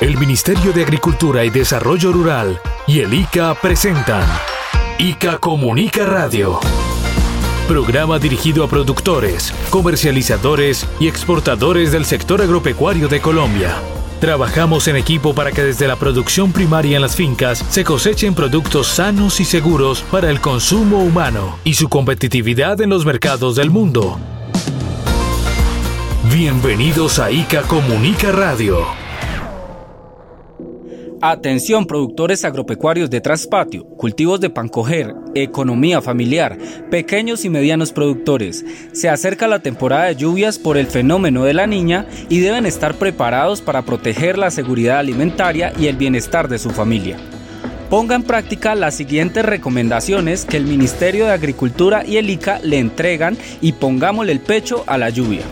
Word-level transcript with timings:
El 0.00 0.18
Ministerio 0.18 0.72
de 0.72 0.82
Agricultura 0.82 1.44
y 1.44 1.50
Desarrollo 1.50 2.12
Rural 2.12 2.60
y 2.86 2.98
el 2.98 3.14
ICA 3.14 3.54
presentan 3.54 4.26
ICA 4.98 5.38
Comunica 5.38 6.04
Radio. 6.04 6.58
Programa 7.68 8.18
dirigido 8.18 8.64
a 8.64 8.68
productores, 8.68 9.54
comercializadores 9.70 10.86
y 10.98 11.06
exportadores 11.06 11.92
del 11.92 12.04
sector 12.04 12.42
agropecuario 12.42 13.06
de 13.08 13.20
Colombia. 13.20 13.76
Trabajamos 14.20 14.88
en 14.88 14.96
equipo 14.96 15.32
para 15.32 15.52
que 15.52 15.62
desde 15.62 15.86
la 15.86 15.96
producción 15.96 16.52
primaria 16.52 16.96
en 16.96 17.02
las 17.02 17.14
fincas 17.14 17.64
se 17.70 17.84
cosechen 17.84 18.34
productos 18.34 18.88
sanos 18.88 19.38
y 19.38 19.44
seguros 19.44 20.02
para 20.10 20.28
el 20.28 20.40
consumo 20.40 21.04
humano 21.04 21.58
y 21.62 21.74
su 21.74 21.88
competitividad 21.88 22.80
en 22.80 22.90
los 22.90 23.06
mercados 23.06 23.54
del 23.54 23.70
mundo. 23.70 24.18
Bienvenidos 26.30 27.20
a 27.20 27.30
ICA 27.30 27.62
Comunica 27.62 28.32
Radio. 28.32 29.03
Atención 31.26 31.86
productores 31.86 32.44
agropecuarios 32.44 33.08
de 33.08 33.22
traspatio, 33.22 33.86
cultivos 33.96 34.40
de 34.40 34.50
pancoger, 34.50 35.14
economía 35.34 36.02
familiar, 36.02 36.58
pequeños 36.90 37.46
y 37.46 37.48
medianos 37.48 37.92
productores. 37.92 38.62
Se 38.92 39.08
acerca 39.08 39.48
la 39.48 39.60
temporada 39.60 40.04
de 40.04 40.16
lluvias 40.16 40.58
por 40.58 40.76
el 40.76 40.86
fenómeno 40.86 41.44
de 41.44 41.54
la 41.54 41.66
niña 41.66 42.04
y 42.28 42.40
deben 42.40 42.66
estar 42.66 42.96
preparados 42.96 43.62
para 43.62 43.80
proteger 43.80 44.36
la 44.36 44.50
seguridad 44.50 44.98
alimentaria 44.98 45.72
y 45.78 45.86
el 45.86 45.96
bienestar 45.96 46.46
de 46.46 46.58
su 46.58 46.68
familia. 46.68 47.16
Ponga 47.88 48.16
en 48.16 48.22
práctica 48.22 48.74
las 48.74 48.94
siguientes 48.94 49.46
recomendaciones 49.46 50.44
que 50.44 50.58
el 50.58 50.66
Ministerio 50.66 51.24
de 51.24 51.32
Agricultura 51.32 52.04
y 52.04 52.18
el 52.18 52.28
ICA 52.28 52.58
le 52.58 52.78
entregan 52.78 53.38
y 53.62 53.72
pongámosle 53.72 54.32
el 54.32 54.40
pecho 54.40 54.84
a 54.86 54.98
la 54.98 55.08
lluvia. 55.08 55.44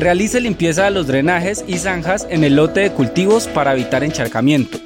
Realice 0.00 0.40
limpieza 0.40 0.86
de 0.86 0.90
los 0.90 1.06
drenajes 1.06 1.64
y 1.68 1.78
zanjas 1.78 2.26
en 2.28 2.42
el 2.42 2.56
lote 2.56 2.80
de 2.80 2.90
cultivos 2.90 3.46
para 3.46 3.72
evitar 3.72 4.02
encharcamiento 4.02 4.80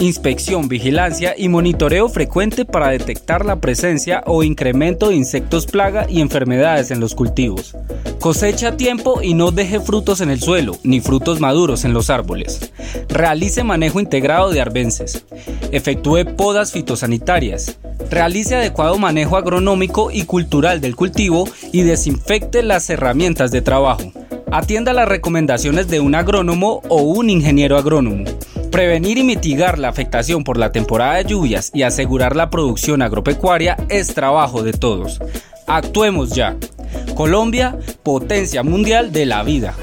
inspección, 0.00 0.68
vigilancia 0.68 1.34
y 1.36 1.48
monitoreo 1.48 2.08
frecuente 2.08 2.64
para 2.64 2.88
detectar 2.88 3.44
la 3.44 3.60
presencia 3.60 4.22
o 4.26 4.42
incremento 4.42 5.10
de 5.10 5.16
insectos 5.16 5.66
plaga 5.66 6.06
y 6.08 6.20
enfermedades 6.20 6.90
en 6.90 7.00
los 7.00 7.14
cultivos. 7.14 7.76
Cosecha 8.18 8.68
a 8.68 8.76
tiempo 8.76 9.20
y 9.22 9.34
no 9.34 9.50
deje 9.50 9.78
frutos 9.78 10.20
en 10.22 10.30
el 10.30 10.40
suelo, 10.40 10.76
ni 10.84 11.00
frutos 11.00 11.38
maduros 11.38 11.84
en 11.84 11.92
los 11.92 12.08
árboles. 12.10 12.72
Realice 13.08 13.62
manejo 13.62 14.00
integrado 14.00 14.50
de 14.50 14.60
arbences. 14.60 15.24
Efectúe 15.70 16.24
podas 16.36 16.72
fitosanitarias. 16.72 17.78
Realice 18.10 18.56
adecuado 18.56 18.98
manejo 18.98 19.36
agronómico 19.36 20.10
y 20.10 20.24
cultural 20.24 20.80
del 20.80 20.96
cultivo 20.96 21.46
y 21.72 21.82
desinfecte 21.82 22.62
las 22.62 22.88
herramientas 22.88 23.50
de 23.50 23.60
trabajo. 23.60 24.12
Atienda 24.50 24.92
las 24.92 25.08
recomendaciones 25.08 25.88
de 25.88 26.00
un 26.00 26.14
agrónomo 26.14 26.82
o 26.88 27.02
un 27.02 27.30
ingeniero 27.30 27.76
agrónomo. 27.76 28.24
Prevenir 28.70 29.18
y 29.18 29.24
mitigar 29.24 29.78
la 29.78 29.88
afectación 29.88 30.44
por 30.44 30.56
la 30.56 30.70
temporada 30.70 31.16
de 31.16 31.24
lluvias 31.24 31.70
y 31.74 31.82
asegurar 31.82 32.36
la 32.36 32.50
producción 32.50 33.02
agropecuaria 33.02 33.76
es 33.88 34.14
trabajo 34.14 34.62
de 34.62 34.72
todos. 34.72 35.20
Actuemos 35.66 36.30
ya. 36.30 36.56
Colombia, 37.16 37.76
potencia 38.02 38.62
mundial 38.62 39.12
de 39.12 39.26
la 39.26 39.42
vida. 39.42 39.74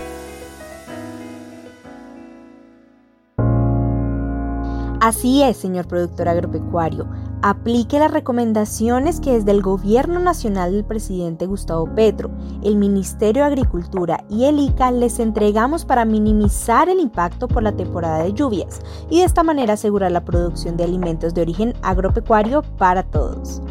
Así 5.01 5.43
es, 5.43 5.57
señor 5.57 5.87
productor 5.87 6.29
agropecuario. 6.29 7.07
Aplique 7.43 7.99
las 7.99 8.09
recomendaciones 8.11 9.19
que 9.19 9.33
desde 9.33 9.51
el 9.51 9.61
Gobierno 9.61 10.19
Nacional 10.19 10.71
del 10.71 10.83
presidente 10.83 11.45
Gustavo 11.45 11.85
Petro, 11.93 12.31
el 12.63 12.77
Ministerio 12.77 13.43
de 13.43 13.47
Agricultura 13.47 14.23
y 14.27 14.45
el 14.45 14.57
ICA 14.57 14.89
les 14.89 15.19
entregamos 15.19 15.85
para 15.85 16.03
minimizar 16.03 16.89
el 16.89 16.99
impacto 16.99 17.47
por 17.47 17.61
la 17.61 17.73
temporada 17.73 18.23
de 18.23 18.33
lluvias 18.33 18.81
y 19.11 19.19
de 19.19 19.25
esta 19.25 19.43
manera 19.43 19.73
asegurar 19.73 20.11
la 20.11 20.25
producción 20.25 20.77
de 20.77 20.85
alimentos 20.85 21.35
de 21.35 21.41
origen 21.41 21.73
agropecuario 21.83 22.63
para 22.79 23.03
todos. 23.03 23.61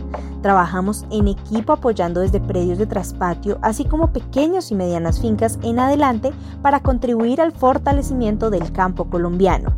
Trabajamos 0.42 1.04
en 1.10 1.26
equipo 1.26 1.72
apoyando 1.72 2.20
desde 2.20 2.40
predios 2.40 2.78
de 2.78 2.86
traspatio, 2.86 3.58
así 3.62 3.84
como 3.84 4.12
pequeños 4.12 4.70
y 4.70 4.76
medianas 4.76 5.20
fincas 5.20 5.58
en 5.62 5.80
adelante 5.80 6.30
para 6.62 6.80
contribuir 6.80 7.40
al 7.40 7.50
fortalecimiento 7.50 8.48
del 8.48 8.70
campo 8.70 9.10
colombiano. 9.10 9.74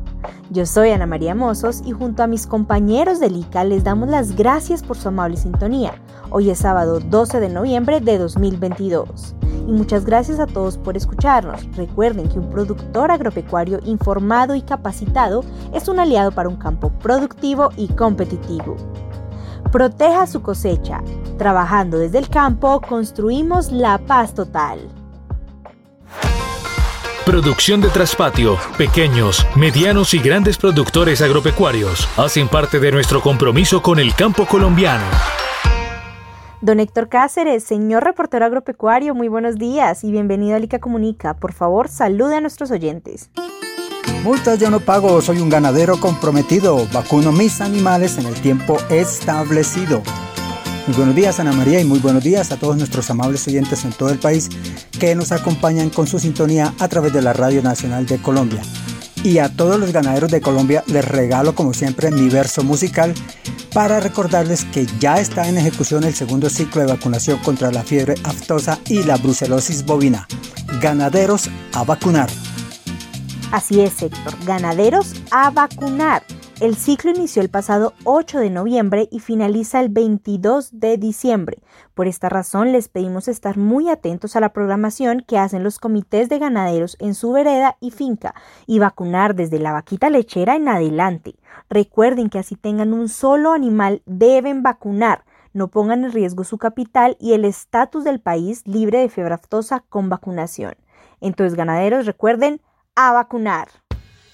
Yo 0.51 0.67
soy 0.67 0.91
Ana 0.91 1.07
María 1.07 1.35
Mozos 1.35 1.83
y 1.85 1.93
junto 1.93 2.23
a 2.23 2.27
mis 2.27 2.47
compañeros 2.47 3.21
del 3.21 3.37
ICA 3.37 3.65
les 3.65 3.85
damos 3.85 4.09
las 4.09 4.35
gracias 4.35 4.83
por 4.83 4.97
su 4.97 5.09
amable 5.09 5.37
sintonía. 5.37 5.95
Hoy 6.31 6.51
es 6.51 6.59
sábado 6.59 7.01
12 7.01 7.41
de 7.41 7.49
noviembre 7.49 8.01
de 8.01 8.19
2022. 8.19 9.35
Y 9.67 9.73
muchas 9.73 10.05
gracias 10.05 10.41
a 10.41 10.47
todos 10.47 10.79
por 10.79 10.97
escucharnos. 10.97 11.65
Recuerden 11.77 12.29
que 12.29 12.39
un 12.39 12.49
productor 12.49 13.11
agropecuario 13.11 13.81
informado 13.85 14.55
y 14.55 14.63
capacitado 14.63 15.45
es 15.75 15.89
un 15.89 16.01
aliado 16.01 16.33
para 16.33 16.49
un 16.49 16.57
campo 16.57 16.91
productivo 16.91 17.71
y 17.77 17.89
competitivo. 17.89 18.77
Proteja 19.71 20.27
su 20.27 20.41
cosecha. 20.41 21.03
Trabajando 21.37 21.99
desde 21.99 22.19
el 22.19 22.31
campo, 22.31 22.81
construimos 22.81 23.71
la 23.71 23.99
paz 23.99 24.33
total. 24.33 24.81
Producción 27.29 27.83
de 27.83 27.91
traspatio, 27.91 28.57
pequeños, 28.79 29.47
medianos 29.55 30.15
y 30.15 30.19
grandes 30.19 30.57
productores 30.57 31.21
agropecuarios 31.21 32.09
hacen 32.17 32.49
parte 32.49 32.81
de 32.81 32.91
nuestro 32.91 33.21
compromiso 33.21 33.83
con 33.83 33.99
el 33.99 34.15
campo 34.15 34.47
colombiano. 34.47 35.05
Don 36.63 36.81
Héctor 36.81 37.11
Cáceres, 37.11 37.65
señor 37.65 38.03
reportero 38.03 38.47
agropecuario, 38.47 39.15
muy 39.15 39.29
buenos 39.29 39.57
días 39.57 40.05
y 40.05 40.11
bienvenido 40.11 40.57
a 40.57 40.59
Lica 40.59 40.79
Comunica. 40.79 41.35
Por 41.35 41.53
favor, 41.53 41.89
salude 41.89 42.37
a 42.37 42.41
nuestros 42.41 42.71
oyentes. 42.71 43.29
Multas 44.25 44.59
yo 44.59 44.71
no 44.71 44.81
pago, 44.81 45.21
soy 45.21 45.41
un 45.41 45.51
ganadero 45.51 46.01
comprometido. 46.01 46.87
Vacuno 46.95 47.31
mis 47.31 47.61
animales 47.61 48.17
en 48.17 48.25
el 48.25 48.41
tiempo 48.41 48.79
establecido. 48.89 50.03
Muy 50.89 50.97
buenos 50.97 51.17
días 51.17 51.39
Ana 51.39 51.53
María 51.53 51.83
y 51.83 51.85
muy 51.85 51.99
buenos 51.99 52.25
días 52.25 52.51
a 52.51 52.57
todos 52.57 52.79
nuestros 52.79 53.11
amables 53.11 53.47
oyentes 53.47 53.85
en 53.85 53.93
todo 53.93 54.09
el 54.09 54.19
país 54.19 54.49
que 54.99 55.15
nos 55.15 55.33
acompañan 55.33 55.91
con 55.91 56.07
su 56.07 56.19
sintonía 56.19 56.73
a 56.79 56.89
través 56.89 57.13
de 57.13 57.21
la 57.21 57.35
Radio 57.35 57.63
Nacional 57.63 58.07
de 58.07 58.17
Colombia. 58.17 58.63
Y 59.23 59.37
a 59.37 59.55
todos 59.55 59.79
los 59.79 59.93
ganaderos 59.93 60.31
de 60.31 60.41
Colombia 60.41 60.83
les 60.87 61.05
regalo 61.05 61.55
como 61.55 61.75
siempre 61.75 62.11
mi 62.11 62.31
verso 62.31 62.65
musical 62.65 63.13
para 63.75 64.01
recordarles 64.01 64.65
que 64.65 64.87
ya 64.99 65.21
está 65.21 65.47
en 65.47 65.59
ejecución 65.59 66.05
el 66.05 66.15
segundo 66.15 66.49
ciclo 66.49 66.81
de 66.81 66.95
vacunación 66.95 67.39
contra 67.41 67.71
la 67.71 67.83
fiebre 67.83 68.15
aftosa 68.25 68.79
y 68.87 69.03
la 69.03 69.19
brucelosis 69.19 69.85
bovina. 69.85 70.27
Ganaderos 70.81 71.51
a 71.75 71.85
vacunar. 71.85 72.31
Así 73.53 73.83
es, 73.83 74.01
Héctor. 74.01 74.33
Ganaderos 74.47 75.13
a 75.31 75.51
vacunar. 75.51 76.23
El 76.61 76.75
ciclo 76.75 77.13
inició 77.13 77.41
el 77.41 77.51
pasado 77.51 77.93
8 78.03 78.41
de 78.41 78.51
noviembre 78.51 79.09
y 79.13 79.21
finaliza 79.21 79.79
el 79.79 79.91
22 79.91 80.81
de 80.81 80.99
diciembre. 80.99 81.59
Por 81.95 82.09
esta 82.09 82.29
razón 82.29 82.73
les 82.73 82.89
pedimos 82.89 83.29
estar 83.29 83.57
muy 83.57 83.89
atentos 83.89 84.35
a 84.35 84.41
la 84.41 84.53
programación 84.53 85.25
que 85.25 85.39
hacen 85.39 85.63
los 85.63 85.79
comités 85.79 86.29
de 86.29 86.41
ganaderos 86.41 86.97
en 86.99 87.15
su 87.15 87.31
vereda 87.31 87.77
y 87.81 87.93
finca 87.93 88.35
y 88.67 88.81
vacunar 88.81 89.37
desde 89.37 89.61
la 89.61 89.71
vaquita 89.71 90.11
lechera 90.11 90.57
en 90.57 90.69
adelante. 90.69 91.37
Recuerden 91.71 92.29
que 92.29 92.41
así 92.41 92.57
tengan 92.57 92.93
un 92.93 93.09
solo 93.09 93.53
animal 93.53 94.03
deben 94.05 94.65
vacunar. 94.65 95.25
No 95.53 95.69
pongan 95.69 96.05
en 96.05 96.13
riesgo 96.13 96.43
su 96.43 96.59
capital 96.59 97.17
y 97.21 97.35
el 97.35 97.45
estatus 97.45 98.03
del 98.03 98.21
país 98.21 98.67
libre 98.67 98.99
de 98.99 99.09
fiebre 99.09 99.35
aftosa 99.35 99.85
con 99.89 100.09
vacunación. 100.09 100.75
Entonces, 101.21 101.57
ganaderos, 101.57 102.05
recuerden, 102.05 102.61
a 102.97 103.13
vacunar. 103.13 103.69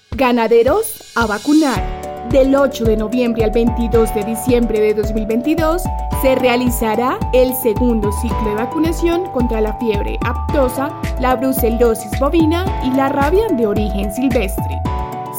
Ganaderos 0.09 1.13
a 1.15 1.27
vacunar. 1.27 2.04
Del 2.35 2.53
8 2.53 2.83
de 2.83 2.97
noviembre 2.97 3.45
al 3.45 3.51
22 3.51 4.13
de 4.13 4.25
diciembre 4.25 4.81
de 4.81 4.93
2022 4.93 5.83
se 6.21 6.35
realizará 6.35 7.17
el 7.31 7.53
segundo 7.55 8.11
ciclo 8.11 8.49
de 8.49 8.55
vacunación 8.55 9.31
contra 9.31 9.61
la 9.61 9.71
fiebre 9.75 10.19
aptosa, 10.25 10.93
la 11.21 11.37
brucelosis 11.37 12.19
bovina 12.19 12.65
y 12.83 12.91
la 12.91 13.07
rabia 13.07 13.47
de 13.55 13.65
origen 13.65 14.13
silvestre. 14.13 14.81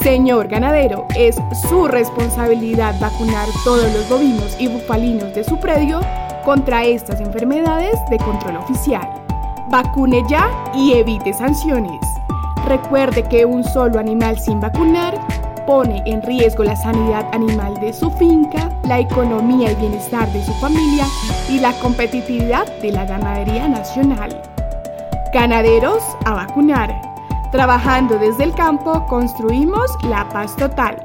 Señor 0.01 0.48
ganadero, 0.48 1.07
es 1.15 1.37
su 1.69 1.87
responsabilidad 1.87 2.99
vacunar 2.99 3.47
todos 3.63 3.92
los 3.92 4.09
bovinos 4.09 4.57
y 4.59 4.69
bufalinos 4.69 5.34
de 5.34 5.45
su 5.45 5.59
predio 5.59 6.01
contra 6.47 6.87
estas 6.87 7.21
enfermedades 7.21 8.01
de 8.09 8.16
control 8.16 8.57
oficial. 8.57 9.07
Vacune 9.69 10.25
ya 10.31 10.49
y 10.75 10.95
evite 10.95 11.34
sanciones. 11.34 12.01
Recuerde 12.66 13.22
que 13.25 13.45
un 13.45 13.65
solo 13.65 13.99
animal 14.01 14.39
sin 14.39 14.60
vacunar 14.60 15.21
pone 15.66 16.03
en 16.07 16.22
riesgo 16.22 16.65
la 16.65 16.77
sanidad 16.77 17.28
animal 17.33 17.78
de 17.80 17.92
su 17.92 18.10
finca, 18.13 18.71
la 18.84 19.01
economía 19.01 19.72
y 19.72 19.74
bienestar 19.74 20.33
de 20.33 20.45
su 20.45 20.53
familia 20.54 21.07
y 21.51 21.59
la 21.59 21.72
competitividad 21.80 22.66
de 22.80 22.92
la 22.92 23.04
ganadería 23.04 23.68
nacional. 23.68 24.41
Ganaderos 25.34 26.03
a 26.24 26.34
vacunar. 26.34 27.03
Trabajando 27.53 28.18
desde 28.18 28.45
el 28.45 28.54
campo 28.54 29.07
construimos 29.07 29.91
la 30.04 30.28
paz 30.28 30.57
total. 30.57 30.97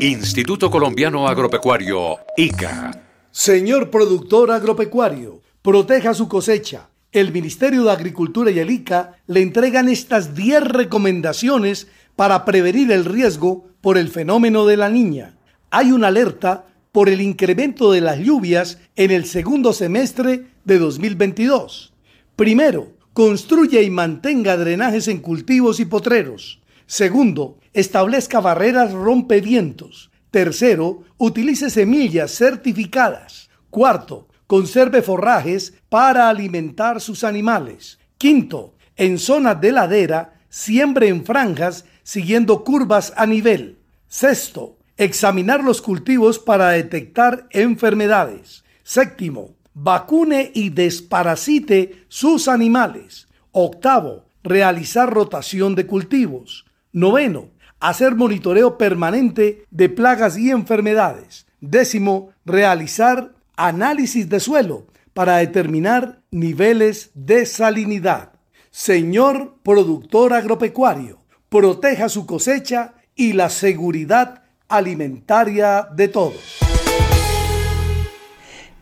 Instituto 0.00 0.70
Colombiano 0.70 1.26
Agropecuario, 1.26 2.18
ICA. 2.36 2.90
Señor 3.30 3.90
productor 3.90 4.50
agropecuario, 4.50 5.40
proteja 5.62 6.14
su 6.14 6.28
cosecha 6.28 6.88
el 7.20 7.32
Ministerio 7.32 7.84
de 7.84 7.92
Agricultura 7.92 8.50
y 8.50 8.58
el 8.58 8.70
ICA 8.70 9.14
le 9.26 9.40
entregan 9.40 9.88
estas 9.88 10.34
10 10.34 10.64
recomendaciones 10.64 11.86
para 12.14 12.44
prevenir 12.44 12.92
el 12.92 13.06
riesgo 13.06 13.70
por 13.80 13.96
el 13.96 14.10
fenómeno 14.10 14.66
de 14.66 14.76
la 14.76 14.90
niña. 14.90 15.38
Hay 15.70 15.92
una 15.92 16.08
alerta 16.08 16.66
por 16.92 17.08
el 17.08 17.22
incremento 17.22 17.90
de 17.90 18.02
las 18.02 18.18
lluvias 18.18 18.80
en 18.96 19.10
el 19.10 19.24
segundo 19.24 19.72
semestre 19.72 20.44
de 20.66 20.78
2022. 20.78 21.94
Primero, 22.36 22.92
construye 23.14 23.82
y 23.82 23.88
mantenga 23.88 24.58
drenajes 24.58 25.08
en 25.08 25.20
cultivos 25.20 25.80
y 25.80 25.86
potreros. 25.86 26.60
Segundo, 26.84 27.58
establezca 27.72 28.40
barreras 28.40 28.92
rompevientos. 28.92 30.10
Tercero, 30.30 31.02
utilice 31.16 31.70
semillas 31.70 32.36
certificadas. 32.36 33.48
Cuarto, 33.70 34.25
conserve 34.46 35.02
forrajes 35.02 35.74
para 35.88 36.28
alimentar 36.28 37.00
sus 37.00 37.24
animales. 37.24 37.98
Quinto, 38.18 38.74
en 38.96 39.18
zonas 39.18 39.60
de 39.60 39.72
ladera, 39.72 40.34
siembre 40.48 41.08
en 41.08 41.24
franjas 41.24 41.84
siguiendo 42.02 42.64
curvas 42.64 43.12
a 43.16 43.26
nivel. 43.26 43.78
Sexto, 44.08 44.78
examinar 44.96 45.62
los 45.62 45.82
cultivos 45.82 46.38
para 46.38 46.70
detectar 46.70 47.46
enfermedades. 47.50 48.64
Séptimo, 48.82 49.56
vacune 49.74 50.50
y 50.54 50.70
desparasite 50.70 52.04
sus 52.08 52.48
animales. 52.48 53.28
Octavo, 53.52 54.24
realizar 54.42 55.12
rotación 55.12 55.74
de 55.74 55.86
cultivos. 55.86 56.64
Noveno, 56.92 57.50
hacer 57.80 58.14
monitoreo 58.14 58.78
permanente 58.78 59.66
de 59.70 59.88
plagas 59.88 60.38
y 60.38 60.50
enfermedades. 60.50 61.46
Décimo, 61.60 62.30
realizar 62.44 63.34
análisis 63.56 64.28
de 64.28 64.40
suelo 64.40 64.86
para 65.14 65.38
determinar 65.38 66.22
niveles 66.30 67.10
de 67.14 67.46
salinidad. 67.46 68.32
Señor 68.70 69.56
productor 69.62 70.34
agropecuario, 70.34 71.24
proteja 71.48 72.08
su 72.08 72.26
cosecha 72.26 72.94
y 73.14 73.32
la 73.32 73.48
seguridad 73.48 74.42
alimentaria 74.68 75.88
de 75.94 76.08
todos. 76.08 76.65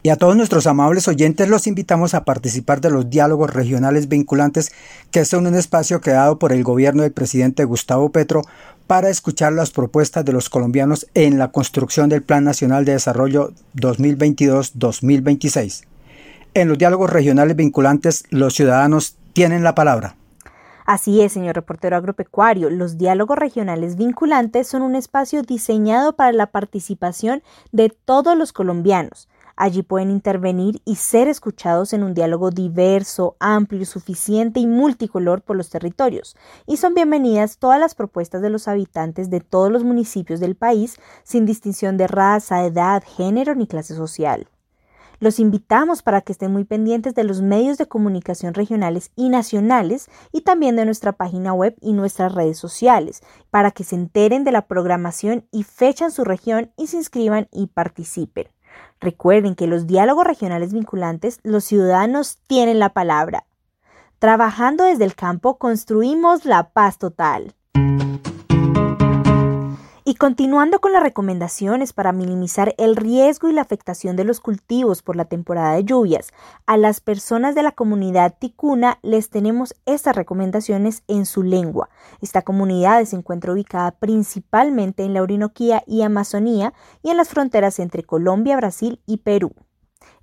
Y 0.07 0.11
a 0.11 0.17
todos 0.17 0.37
nuestros 0.37 0.67
amables 0.67 1.09
oyentes 1.09 1.49
los 1.49 1.67
invitamos 1.67 2.13
a 2.13 2.27
participar 2.27 2.83
de 2.83 2.91
los 2.91 3.09
diálogos 3.09 3.55
regionales 3.55 4.07
vinculantes, 4.07 4.71
que 5.11 5.25
son 5.25 5.47
un 5.47 5.55
espacio 5.55 6.03
creado 6.03 6.39
por 6.39 6.53
el 6.53 6.63
gobierno 6.63 7.05
del 7.05 7.13
presidente 7.13 7.65
Gustavo 7.65 8.11
Petro 8.11 8.43
para 8.87 9.09
escuchar 9.09 9.55
las 9.55 9.71
propuestas 9.71 10.23
de 10.27 10.35
los 10.35 10.51
colombianos 10.51 11.07
en 11.15 11.39
la 11.39 11.53
construcción 11.53 12.11
del 12.11 12.23
Plan 12.23 12.45
Nacional 12.45 12.85
de 12.85 12.93
Desarrollo 12.93 13.55
2022-2026. 13.77 15.85
En 16.53 16.69
los 16.69 16.77
diálogos 16.77 17.09
regionales 17.09 17.57
vinculantes, 17.57 18.25
los 18.29 18.53
ciudadanos 18.53 19.17
tienen 19.33 19.65
la 19.65 19.75
palabra. 19.75 20.17
Así 20.85 21.23
es, 21.23 21.33
señor 21.33 21.55
reportero 21.55 21.97
agropecuario. 21.97 22.69
Los 22.69 22.99
diálogos 22.99 23.39
regionales 23.39 23.97
vinculantes 23.97 24.69
son 24.69 24.83
un 24.83 24.97
espacio 24.97 25.41
diseñado 25.41 26.15
para 26.15 26.33
la 26.33 26.49
participación 26.49 27.43
de 27.73 27.89
todos 27.89 28.37
los 28.37 28.53
colombianos 28.53 29.29
Allí 29.57 29.83
pueden 29.83 30.11
intervenir 30.11 30.83
y 30.85 30.97
ser 30.97 31.29
escuchados 31.29 31.93
en 31.93 32.03
un 32.03 32.13
diálogo 32.13 32.51
diverso, 32.51 33.37
amplio, 33.39 33.87
suficiente 33.87 34.59
y 34.59 34.67
multicolor 34.67 35.43
por 35.43 35.57
los 35.57 35.71
territorios. 35.71 36.37
Y 36.67 36.77
son 36.79 36.95
bienvenidas 36.95 37.59
todas 37.59 37.79
las 37.79 37.95
propuestas 37.95 38.43
de 38.43 38.51
los 38.51 38.67
habitantes 38.67 39.31
de 39.31 39.41
todos 39.41 39.71
los 39.71 39.85
municipios 39.85 40.41
del 40.41 40.57
país, 40.57 40.97
sin 41.23 41.47
distinción 41.47 41.97
de 41.97 42.09
raza, 42.09 42.65
edad, 42.65 43.05
género 43.17 43.55
ni 43.55 43.69
clase 43.69 43.95
social. 43.95 44.49
Los 45.21 45.39
invitamos 45.39 46.03
para 46.03 46.21
que 46.21 46.33
estén 46.33 46.53
muy 46.53 46.65
pendientes 46.65 47.15
de 47.15 47.23
los 47.23 47.41
medios 47.41 47.79
de 47.79 47.87
comunicación 47.87 48.55
regionales 48.55 49.13
y 49.15 49.29
nacionales 49.29 50.11
y 50.33 50.41
también 50.41 50.75
de 50.75 50.85
nuestra 50.85 51.13
página 51.13 51.55
web 51.55 51.77
y 51.81 51.93
nuestras 51.93 52.35
redes 52.35 52.59
sociales, 52.59 53.23
para 53.51 53.71
que 53.71 53.85
se 53.85 53.95
enteren 53.95 54.43
de 54.43 54.53
la 54.53 54.67
programación 54.67 55.47
y 55.53 55.63
fecha 55.63 56.07
en 56.07 56.11
su 56.11 56.25
región 56.25 56.73
y 56.77 56.89
se 56.89 56.97
inscriban 56.97 57.49
y 57.53 57.69
participen. 57.69 58.54
Recuerden 59.01 59.55
que 59.55 59.67
los 59.67 59.87
diálogos 59.87 60.27
regionales 60.27 60.73
vinculantes, 60.73 61.41
los 61.43 61.65
ciudadanos 61.65 62.39
tienen 62.47 62.79
la 62.79 62.91
palabra. 62.91 63.45
Trabajando 64.19 64.85
desde 64.85 65.05
el 65.05 65.15
campo, 65.15 65.59
construimos 65.59 66.45
la 66.45 66.71
paz 66.71 66.99
total. 66.99 67.55
Y 70.07 70.17
continuando 70.17 70.81
con 70.81 70.93
las 70.93 71.03
recomendaciones 71.03 71.95
para 71.95 72.13
minimizar 72.13 72.75
el 72.77 72.95
riesgo 72.95 73.49
y 73.49 73.55
la 73.55 73.63
afectación 73.63 74.17
de 74.17 74.25
los 74.25 74.39
cultivos 74.39 75.01
por 75.01 75.17
la 75.17 75.25
temporada 75.25 75.75
de 75.77 75.85
lluvias, 75.85 76.29
a 76.67 76.77
las 76.77 77.01
personas 77.01 77.55
de 77.55 77.63
la 77.63 77.73
comunidad 77.73 78.35
ticuna 78.39 78.99
les 79.01 79.31
tenemos 79.31 79.75
estas 79.87 80.15
recomendaciones 80.15 81.05
en 81.09 81.25
su 81.25 81.43
lengua. 81.43 81.89
Esta 82.21 82.43
comunidad 82.43 83.03
se 83.07 83.17
encuentra 83.17 83.55
ubicada 83.55 83.93
principalmente 83.93 85.05
en 85.05 85.15
la 85.15 85.23
Orinoquía 85.23 85.83
y 85.87 86.03
Amazonía 86.03 86.75
y 87.03 87.09
en 87.09 87.17
las 87.17 87.31
fronteras 87.31 87.79
entre 87.79 88.03
Colombia, 88.03 88.59
Brasil 88.59 89.01
y 89.07 89.19
Perú. 89.19 89.53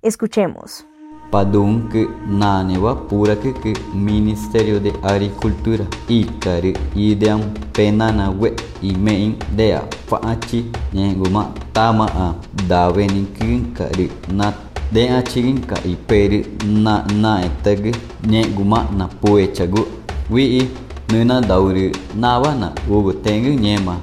Escuchemos. 0.00 0.86
Padunc, 1.32 1.94
Nanewa, 2.28 2.94
Puracuc, 3.08 3.64
Ministerio 3.94 4.78
de 4.78 4.92
Agricultura, 5.02 5.86
Icari, 6.06 6.74
Ideam, 6.94 7.40
penana 7.72 8.30
we 8.30 8.52
Imein, 8.82 9.38
Dea, 9.56 9.80
Faachi, 10.06 10.70
Nenguma, 10.92 11.50
Tamaa, 11.72 12.34
davenin 12.68 13.26
kin 13.34 13.72
kari 13.72 14.10
na 14.28 14.52
Dea 14.92 15.22
Chirinka, 15.22 15.76
Iperi, 15.88 16.44
Na, 16.66 17.02
Naetag, 17.06 17.96
Nenguma, 18.28 18.86
Napuechagu, 18.94 19.86
Wii, 20.30 20.68
Nuna 21.08 21.40
Dauri, 21.40 21.92
Navana, 22.14 22.74
Ubutengu, 22.90 23.58
Nyema, 23.58 23.96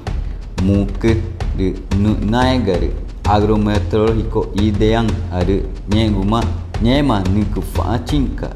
muke 0.64 1.22
de 1.56 1.76
Naegari, 2.26 2.90
Agrometeorológico, 3.24 4.48
Ideam, 4.56 5.06
aru 5.32 5.62
Nenguma, 5.90 6.42
Nyema 6.84 7.20
nuku 7.36 7.62
fachinka 7.62 8.50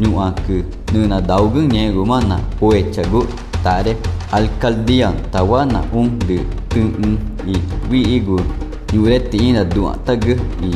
ñu'akü 0.00 0.64
nuna 0.92 1.20
daugun 1.20 1.66
ñegumana 1.72 2.38
uechagu 2.60 3.26
tare 3.64 3.96
alcaldian 4.32 5.14
tawana 5.32 5.82
undu 5.92 6.38
tun 6.68 7.18
i 7.46 7.54
wiigu 7.90 8.40
yureti 8.94 9.36
ina 9.36 9.64
duatagu 9.64 10.34
i 10.62 10.70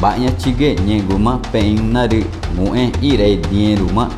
baña 0.00 0.30
chige 0.38 0.74
ñeguma 0.86 1.38
peinari 1.52 2.24
mu'e 2.56 2.90
irei 3.02 3.36
dieruma 3.50 4.08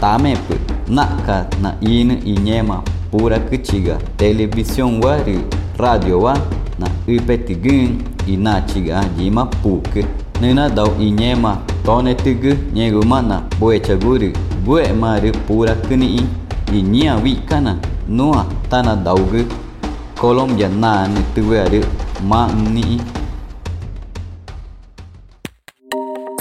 tamepu 0.00 0.54
naka 0.88 1.46
na 1.62 1.74
inu 1.80 2.14
i 2.24 2.32
ñema 2.32 2.82
pura 3.10 3.38
kichiga 3.38 3.96
televisión 4.16 5.00
wari 5.04 5.38
radio 5.78 6.20
wa 6.20 6.34
na 6.78 6.86
ipetigun 7.06 8.02
inachiga 8.26 9.04
jima 9.16 9.44
puku 9.46 10.04
nuna 10.40 10.68
dau 10.68 10.90
i 11.00 11.10
ñema 11.10 11.58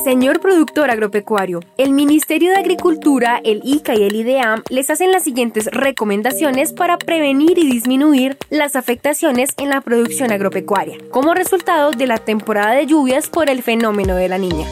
Señor 0.04 0.42
productor 0.42 0.92
agropecuario, 0.92 1.62
el 1.77 1.92
Ministerio 1.92 2.51
de 2.51 2.58
Agricultura, 2.58 3.39
el 3.42 3.62
ICA 3.63 3.96
y 3.96 4.04
el 4.04 4.18
IDEAM 4.18 4.63
les 4.70 4.89
hacen 4.89 5.13
las 5.13 5.24
siguientes 5.24 5.68
recomendaciones 5.72 6.74
para 6.74 6.98
prevenir 6.98 7.58
y 7.58 7.72
disminuir 7.72 8.38
las 8.50 8.75
afectaciones 8.75 9.51
en 9.56 9.70
la 9.70 9.80
producción 9.80 10.34
agropecuaria, 10.34 10.98
como 11.10 11.34
resultado 11.34 11.92
de 11.92 12.06
la 12.06 12.18
temporada 12.18 12.74
de 12.74 12.86
lluvias 12.86 13.30
por 13.30 13.50
el 13.50 13.63
fenómeno 13.63 14.16
de 14.16 14.27
la 14.27 14.38
niña. 14.38 14.68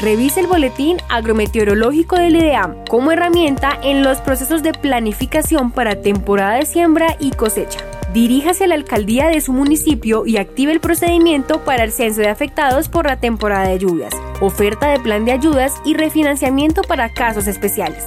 Revise 0.00 0.38
el 0.38 0.46
boletín 0.46 0.98
agrometeorológico 1.08 2.16
del 2.16 2.36
IDEAM 2.36 2.84
como 2.88 3.10
herramienta 3.10 3.76
en 3.82 4.04
los 4.04 4.18
procesos 4.18 4.62
de 4.62 4.72
planificación 4.72 5.72
para 5.72 6.00
temporada 6.02 6.54
de 6.54 6.66
siembra 6.66 7.16
y 7.18 7.32
cosecha. 7.32 7.80
Diríjase 8.12 8.64
a 8.64 8.66
la 8.68 8.76
alcaldía 8.76 9.26
de 9.26 9.40
su 9.40 9.52
municipio 9.52 10.24
y 10.24 10.36
active 10.36 10.70
el 10.70 10.80
procedimiento 10.80 11.64
para 11.64 11.82
el 11.82 11.90
censo 11.90 12.20
de 12.20 12.28
afectados 12.28 12.88
por 12.88 13.06
la 13.06 13.18
temporada 13.18 13.68
de 13.68 13.80
lluvias, 13.80 14.14
oferta 14.40 14.88
de 14.88 15.00
plan 15.00 15.24
de 15.24 15.32
ayudas 15.32 15.74
y 15.84 15.94
refinanciamiento 15.94 16.82
para 16.82 17.12
casos 17.12 17.48
especiales. 17.48 18.06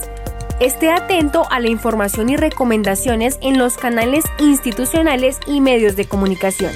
Esté 0.61 0.91
atento 0.91 1.43
a 1.51 1.59
la 1.59 1.67
información 1.67 2.29
y 2.29 2.37
recomendaciones 2.37 3.37
en 3.41 3.57
los 3.57 3.75
canales 3.75 4.23
institucionales 4.39 5.39
y 5.45 5.59
medios 5.59 5.97
de 5.97 6.05
comunicación. 6.05 6.71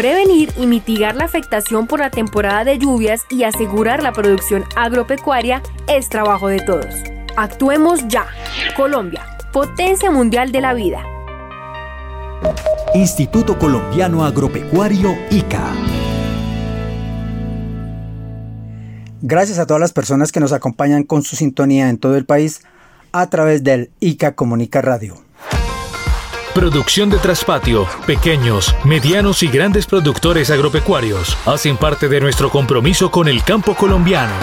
Prevenir 0.00 0.50
y 0.56 0.66
mitigar 0.66 1.14
la 1.14 1.26
afectación 1.26 1.86
por 1.86 2.00
la 2.00 2.08
temporada 2.08 2.64
de 2.64 2.78
lluvias 2.78 3.26
y 3.28 3.44
asegurar 3.44 4.02
la 4.02 4.12
producción 4.12 4.64
agropecuaria 4.74 5.62
es 5.88 6.08
trabajo 6.08 6.48
de 6.48 6.58
todos. 6.60 6.94
Actuemos 7.36 8.08
ya. 8.08 8.24
Colombia, 8.78 9.22
potencia 9.52 10.10
mundial 10.10 10.52
de 10.52 10.62
la 10.62 10.72
vida. 10.72 11.04
Instituto 12.94 13.58
Colombiano 13.58 14.24
Agropecuario 14.24 15.14
ICA. 15.30 15.70
Gracias 19.20 19.58
a 19.58 19.66
todas 19.66 19.82
las 19.82 19.92
personas 19.92 20.32
que 20.32 20.40
nos 20.40 20.54
acompañan 20.54 21.02
con 21.02 21.20
su 21.20 21.36
sintonía 21.36 21.90
en 21.90 21.98
todo 21.98 22.16
el 22.16 22.24
país 22.24 22.62
a 23.12 23.28
través 23.28 23.64
del 23.64 23.90
ICA 24.00 24.34
Comunica 24.34 24.80
Radio. 24.80 25.29
Producción 26.54 27.08
de 27.10 27.18
Traspatio, 27.18 27.86
pequeños, 28.06 28.74
medianos 28.84 29.44
y 29.44 29.46
grandes 29.46 29.86
productores 29.86 30.50
agropecuarios 30.50 31.36
hacen 31.46 31.76
parte 31.76 32.08
de 32.08 32.20
nuestro 32.20 32.50
compromiso 32.50 33.08
con 33.08 33.28
el 33.28 33.44
campo 33.44 33.76
colombiano. 33.76 34.34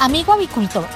Amigo 0.00 0.32
avicultor, 0.32 0.86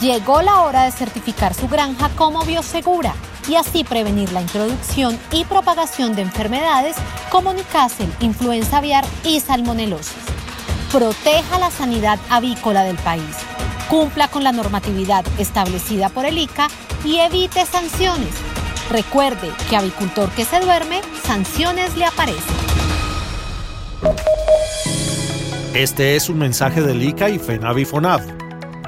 llegó 0.00 0.42
la 0.42 0.62
hora 0.62 0.84
de 0.84 0.92
certificar 0.92 1.54
su 1.54 1.66
granja 1.66 2.08
como 2.10 2.44
biosegura 2.44 3.14
y 3.48 3.56
así 3.56 3.82
prevenir 3.82 4.30
la 4.32 4.42
introducción 4.42 5.18
y 5.32 5.44
propagación 5.44 6.14
de 6.14 6.22
enfermedades 6.22 6.94
como 7.30 7.52
Newcastle, 7.52 8.08
influenza 8.20 8.78
aviar 8.78 9.04
y 9.24 9.40
salmonelosis. 9.40 10.14
Proteja 10.92 11.58
la 11.58 11.72
sanidad 11.72 12.20
avícola 12.30 12.84
del 12.84 12.96
país, 12.98 13.36
cumpla 13.92 14.28
con 14.28 14.42
la 14.42 14.52
normatividad 14.52 15.22
establecida 15.38 16.08
por 16.08 16.24
el 16.24 16.38
ICA 16.38 16.68
y 17.04 17.18
evite 17.18 17.66
sanciones. 17.66 18.30
Recuerde 18.90 19.50
que 19.68 19.76
avicultor 19.76 20.30
que 20.30 20.46
se 20.46 20.60
duerme, 20.60 21.02
sanciones 21.22 21.94
le 21.98 22.06
aparecen. 22.06 22.56
Este 25.74 26.16
es 26.16 26.30
un 26.30 26.38
mensaje 26.38 26.80
del 26.80 27.02
ICA 27.02 27.28
y 27.28 27.38
FENAVIFONAV. 27.38 28.22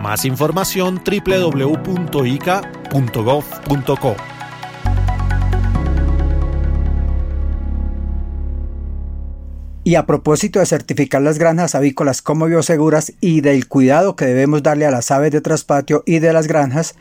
Más 0.01 0.25
información 0.25 1.03
www.ica.gov.co. 1.05 1.55
Y 9.87 9.97
a 9.97 10.07
propósito 10.07 10.61
de 10.61 10.67
certificar 10.67 11.21
las 11.21 11.39
granjas 11.39 11.75
avícolas 11.75 12.23
como 12.23 12.47
bioseguras 12.47 13.13
y 13.21 13.43
del 13.43 13.69
cuidado 13.69 14.17
que 14.17 14.25
debemos 14.25 14.63
darle 14.63 14.87
a 14.87 14.91
las 14.91 15.11
aves 15.11 15.31
de 15.31 15.43
traspatio 15.43 16.03
y 16.07 16.21
de 16.21 16.33
las 16.33 16.47
granjas, 16.47 16.95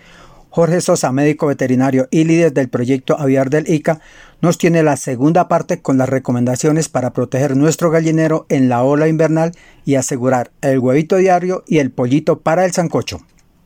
Jorge 0.49 0.81
Sosa, 0.81 1.13
médico 1.13 1.47
veterinario 1.47 2.09
y 2.11 2.25
líder 2.25 2.51
del 2.51 2.67
proyecto 2.67 3.17
aviar 3.17 3.49
del 3.49 3.69
ICA, 3.69 4.01
nos 4.41 4.57
tiene 4.57 4.83
la 4.83 4.97
segunda 4.97 5.47
parte 5.47 5.81
con 5.81 5.97
las 5.97 6.09
recomendaciones 6.09 6.89
para 6.89 7.13
proteger 7.13 7.55
nuestro 7.55 7.89
gallinero 7.89 8.45
en 8.49 8.67
la 8.67 8.83
ola 8.83 9.07
invernal 9.07 9.53
y 9.85 9.95
asegurar 9.95 10.51
el 10.61 10.79
huevito 10.79 11.15
diario 11.15 11.63
y 11.65 11.79
el 11.79 11.89
pollito 11.89 12.41
para 12.41 12.65
el 12.65 12.73
sancocho. 12.73 13.21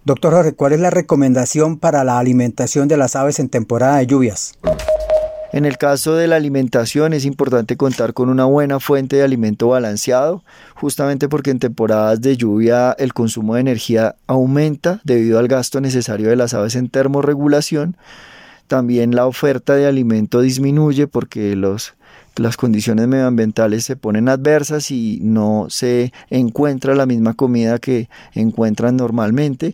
Doctor 0.05 0.31
Jorge, 0.31 0.53
¿cuál 0.53 0.73
es 0.73 0.79
la 0.79 0.91
recomendación 0.91 1.79
para 1.79 2.03
la 2.03 2.19
alimentación 2.19 2.87
de 2.87 2.97
las 2.97 3.15
aves 3.15 3.39
en 3.39 3.49
temporada 3.49 3.97
de 3.97 4.07
lluvias? 4.07 4.53
En 5.53 5.65
el 5.65 5.77
caso 5.77 6.15
de 6.15 6.27
la 6.27 6.35
alimentación 6.35 7.13
es 7.13 7.23
importante 7.23 7.77
contar 7.77 8.13
con 8.13 8.27
una 8.27 8.43
buena 8.43 8.81
fuente 8.81 9.15
de 9.15 9.23
alimento 9.23 9.69
balanceado, 9.69 10.43
justamente 10.75 11.29
porque 11.29 11.51
en 11.51 11.59
temporadas 11.59 12.19
de 12.19 12.35
lluvia 12.35 12.91
el 12.99 13.13
consumo 13.13 13.55
de 13.55 13.61
energía 13.61 14.15
aumenta 14.27 14.99
debido 15.05 15.39
al 15.39 15.47
gasto 15.47 15.79
necesario 15.79 16.29
de 16.29 16.35
las 16.35 16.53
aves 16.53 16.75
en 16.75 16.89
termorregulación. 16.89 17.95
También 18.67 19.15
la 19.15 19.25
oferta 19.25 19.75
de 19.75 19.87
alimento 19.87 20.41
disminuye 20.41 21.07
porque 21.07 21.55
las 21.55 22.57
condiciones 22.57 23.07
medioambientales 23.07 23.85
se 23.85 23.95
ponen 23.95 24.27
adversas 24.27 24.91
y 24.91 25.19
no 25.21 25.67
se 25.69 26.11
encuentra 26.29 26.93
la 26.93 27.05
misma 27.05 27.35
comida 27.35 27.79
que 27.79 28.09
encuentran 28.33 28.97
normalmente. 28.97 29.73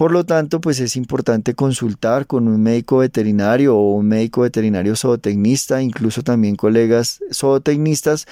Por 0.00 0.12
lo 0.12 0.24
tanto, 0.24 0.62
pues 0.62 0.80
es 0.80 0.96
importante 0.96 1.52
consultar 1.52 2.26
con 2.26 2.48
un 2.48 2.62
médico 2.62 2.96
veterinario 2.96 3.76
o 3.76 3.96
un 3.96 4.08
médico 4.08 4.40
veterinario 4.40 4.96
zootecnista, 4.96 5.82
incluso 5.82 6.22
también 6.22 6.56
colegas 6.56 7.20
zootecnistas 7.30 8.24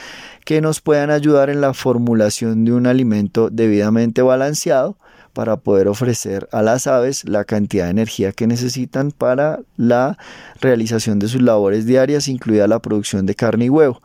que 0.46 0.62
nos 0.62 0.80
puedan 0.80 1.10
ayudar 1.10 1.50
en 1.50 1.60
la 1.60 1.74
formulación 1.74 2.64
de 2.64 2.72
un 2.72 2.86
alimento 2.86 3.50
debidamente 3.50 4.22
balanceado 4.22 4.96
para 5.34 5.58
poder 5.58 5.88
ofrecer 5.88 6.48
a 6.52 6.62
las 6.62 6.86
aves 6.86 7.28
la 7.28 7.44
cantidad 7.44 7.84
de 7.84 7.90
energía 7.90 8.32
que 8.32 8.46
necesitan 8.46 9.10
para 9.10 9.60
la 9.76 10.16
realización 10.62 11.18
de 11.18 11.28
sus 11.28 11.42
labores 11.42 11.84
diarias, 11.84 12.28
incluida 12.28 12.66
la 12.66 12.78
producción 12.78 13.26
de 13.26 13.34
carne 13.34 13.66
y 13.66 13.68
huevo. 13.68 14.00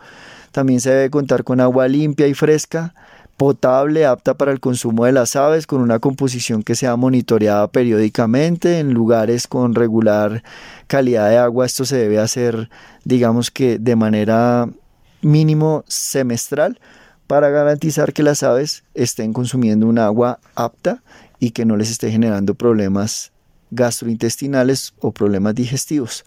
También 0.52 0.82
se 0.82 0.90
debe 0.90 1.10
contar 1.10 1.46
con 1.46 1.62
agua 1.62 1.88
limpia 1.88 2.28
y 2.28 2.34
fresca, 2.34 2.94
potable, 3.38 4.06
apta 4.06 4.36
para 4.36 4.52
el 4.52 4.60
consumo 4.60 5.06
de 5.06 5.12
las 5.12 5.36
aves, 5.36 5.68
con 5.68 5.82
una 5.82 6.00
composición 6.00 6.64
que 6.64 6.76
sea 6.76 6.96
monitoreada 6.96 7.68
periódicamente 7.68 8.80
en 8.80 8.94
lugares 8.94 9.48
con 9.48 9.76
regular 9.76 10.44
calidad 10.88 11.30
de 11.30 11.38
agua. 11.38 11.66
Esto 11.66 11.86
se 11.86 11.98
debe 11.98 12.20
hacer, 12.20 12.70
digamos 13.04 13.52
que 13.52 13.80
de 13.80 13.96
manera 13.96 14.70
mínimo 15.22 15.84
semestral 15.88 16.80
para 17.28 17.50
garantizar 17.50 18.14
que 18.14 18.24
las 18.24 18.44
aves 18.44 18.84
estén 18.94 19.34
consumiendo 19.34 19.88
un 19.88 19.98
agua 19.98 20.40
apta 20.56 21.02
y 21.40 21.52
que 21.52 21.66
no 21.66 21.78
les 21.78 21.90
esté 21.90 22.12
generando 22.12 22.54
problemas 22.54 23.32
gastrointestinales 23.72 24.94
o 25.00 25.12
problemas 25.12 25.56
digestivos. 25.56 26.26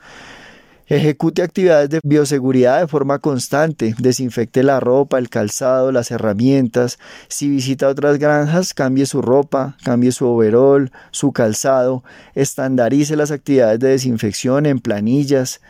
Ejecute 0.88 1.42
actividades 1.42 1.90
de 1.90 2.00
bioseguridad 2.04 2.78
de 2.80 2.86
forma 2.86 3.18
constante, 3.18 3.96
desinfecte 3.98 4.62
la 4.62 4.78
ropa, 4.78 5.18
el 5.18 5.28
calzado, 5.28 5.90
las 5.90 6.12
herramientas. 6.12 7.00
Si 7.26 7.48
visita 7.48 7.88
otras 7.88 8.20
granjas, 8.20 8.72
cambie 8.72 9.04
su 9.06 9.20
ropa, 9.20 9.76
cambie 9.82 10.12
su 10.12 10.28
overol, 10.28 10.92
su 11.10 11.32
calzado, 11.32 12.04
estandarice 12.36 13.16
las 13.16 13.32
actividades 13.32 13.80
de 13.80 13.88
desinfección 13.88 14.64
en 14.64 14.78
planillas, 14.78 15.60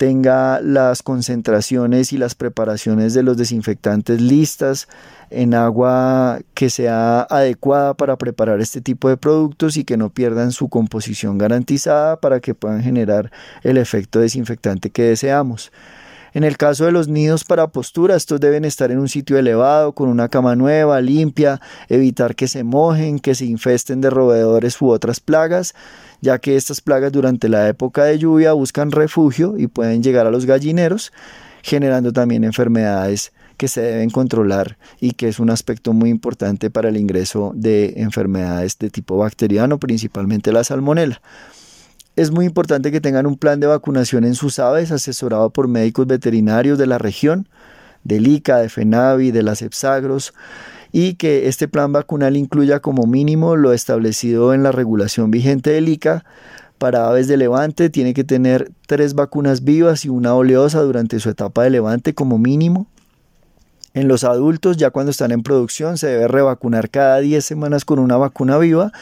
tenga 0.00 0.62
las 0.62 1.02
concentraciones 1.02 2.14
y 2.14 2.16
las 2.16 2.34
preparaciones 2.34 3.12
de 3.12 3.22
los 3.22 3.36
desinfectantes 3.36 4.18
listas 4.18 4.88
en 5.28 5.52
agua 5.52 6.40
que 6.54 6.70
sea 6.70 7.20
adecuada 7.28 7.92
para 7.92 8.16
preparar 8.16 8.62
este 8.62 8.80
tipo 8.80 9.10
de 9.10 9.18
productos 9.18 9.76
y 9.76 9.84
que 9.84 9.98
no 9.98 10.08
pierdan 10.08 10.52
su 10.52 10.70
composición 10.70 11.36
garantizada 11.36 12.18
para 12.18 12.40
que 12.40 12.54
puedan 12.54 12.82
generar 12.82 13.30
el 13.62 13.76
efecto 13.76 14.20
desinfectante 14.20 14.88
que 14.88 15.02
deseamos. 15.02 15.70
En 16.32 16.44
el 16.44 16.56
caso 16.56 16.86
de 16.86 16.92
los 16.92 17.08
nidos 17.08 17.44
para 17.44 17.66
postura, 17.66 18.16
estos 18.16 18.40
deben 18.40 18.64
estar 18.64 18.90
en 18.90 19.00
un 19.00 19.08
sitio 19.08 19.36
elevado, 19.36 19.92
con 19.92 20.08
una 20.08 20.30
cama 20.30 20.56
nueva, 20.56 21.02
limpia, 21.02 21.60
evitar 21.90 22.36
que 22.36 22.48
se 22.48 22.64
mojen, 22.64 23.18
que 23.18 23.34
se 23.34 23.44
infesten 23.44 24.00
de 24.00 24.08
roedores 24.08 24.80
u 24.80 24.88
otras 24.88 25.20
plagas 25.20 25.74
ya 26.20 26.38
que 26.38 26.56
estas 26.56 26.80
plagas 26.80 27.12
durante 27.12 27.48
la 27.48 27.68
época 27.68 28.04
de 28.04 28.18
lluvia 28.18 28.52
buscan 28.52 28.90
refugio 28.90 29.54
y 29.56 29.66
pueden 29.66 30.02
llegar 30.02 30.26
a 30.26 30.30
los 30.30 30.46
gallineros, 30.46 31.12
generando 31.62 32.12
también 32.12 32.44
enfermedades 32.44 33.32
que 33.56 33.68
se 33.68 33.82
deben 33.82 34.08
controlar 34.08 34.78
y 35.00 35.12
que 35.12 35.28
es 35.28 35.38
un 35.38 35.50
aspecto 35.50 35.92
muy 35.92 36.08
importante 36.08 36.70
para 36.70 36.88
el 36.88 36.96
ingreso 36.96 37.52
de 37.54 37.92
enfermedades 37.96 38.78
de 38.78 38.88
tipo 38.88 39.18
bacteriano, 39.18 39.78
principalmente 39.78 40.50
la 40.50 40.64
salmonela. 40.64 41.20
Es 42.16 42.30
muy 42.30 42.46
importante 42.46 42.90
que 42.90 43.00
tengan 43.00 43.26
un 43.26 43.36
plan 43.36 43.60
de 43.60 43.66
vacunación 43.66 44.24
en 44.24 44.34
sus 44.34 44.58
aves 44.58 44.90
asesorado 44.90 45.50
por 45.50 45.68
médicos 45.68 46.06
veterinarios 46.06 46.78
de 46.78 46.86
la 46.86 46.98
región, 46.98 47.48
del 48.02 48.26
ICA, 48.26 48.58
de 48.58 48.68
FENAVI, 48.68 49.30
de 49.30 49.42
las 49.42 49.62
EPSAGROS, 49.62 50.32
y 50.92 51.14
que 51.14 51.48
este 51.48 51.68
plan 51.68 51.92
vacunal 51.92 52.36
incluya 52.36 52.80
como 52.80 53.06
mínimo 53.06 53.56
lo 53.56 53.72
establecido 53.72 54.54
en 54.54 54.62
la 54.62 54.72
regulación 54.72 55.30
vigente 55.30 55.70
del 55.70 55.88
ICA. 55.88 56.24
Para 56.78 57.08
aves 57.08 57.28
de 57.28 57.36
levante 57.36 57.90
tiene 57.90 58.14
que 58.14 58.24
tener 58.24 58.70
tres 58.86 59.14
vacunas 59.14 59.64
vivas 59.64 60.04
y 60.04 60.08
una 60.08 60.34
oleosa 60.34 60.80
durante 60.80 61.20
su 61.20 61.28
etapa 61.28 61.62
de 61.64 61.70
levante 61.70 62.14
como 62.14 62.38
mínimo. 62.38 62.86
En 63.92 64.06
los 64.06 64.22
adultos, 64.22 64.76
ya 64.76 64.90
cuando 64.90 65.10
están 65.10 65.32
en 65.32 65.42
producción, 65.42 65.98
se 65.98 66.06
debe 66.06 66.28
revacunar 66.28 66.90
cada 66.90 67.18
10 67.18 67.44
semanas 67.44 67.84
con 67.84 67.98
una 67.98 68.16
vacuna 68.16 68.56
viva 68.56 68.92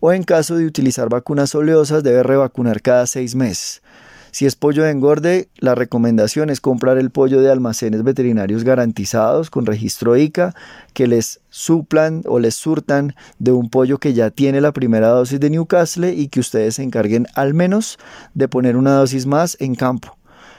o 0.00 0.12
en 0.12 0.22
caso 0.22 0.56
de 0.56 0.64
utilizar 0.64 1.10
vacunas 1.10 1.54
oleosas, 1.54 2.02
debe 2.02 2.22
revacunar 2.22 2.80
cada 2.80 3.06
6 3.06 3.34
meses. 3.34 3.82
Si 4.30 4.46
es 4.46 4.56
pollo 4.56 4.84
de 4.84 4.90
engorde, 4.90 5.48
la 5.58 5.74
recomendación 5.74 6.50
es 6.50 6.60
comprar 6.60 6.98
el 6.98 7.10
pollo 7.10 7.40
de 7.40 7.50
almacenes 7.50 8.02
veterinarios 8.02 8.64
garantizados 8.64 9.50
con 9.50 9.66
registro 9.66 10.16
ICA 10.16 10.54
que 10.92 11.06
les 11.06 11.40
suplan 11.48 12.22
o 12.26 12.38
les 12.38 12.54
surtan 12.54 13.14
de 13.38 13.52
un 13.52 13.70
pollo 13.70 13.98
que 13.98 14.14
ya 14.14 14.30
tiene 14.30 14.60
la 14.60 14.72
primera 14.72 15.08
dosis 15.08 15.40
de 15.40 15.50
Newcastle 15.50 16.12
y 16.12 16.28
que 16.28 16.40
ustedes 16.40 16.76
se 16.76 16.82
encarguen 16.82 17.26
al 17.34 17.54
menos 17.54 17.98
de 18.34 18.48
poner 18.48 18.76
una 18.76 18.92
dosis 18.92 19.26
más 19.26 19.56
en 19.60 19.74
campo. 19.74 20.18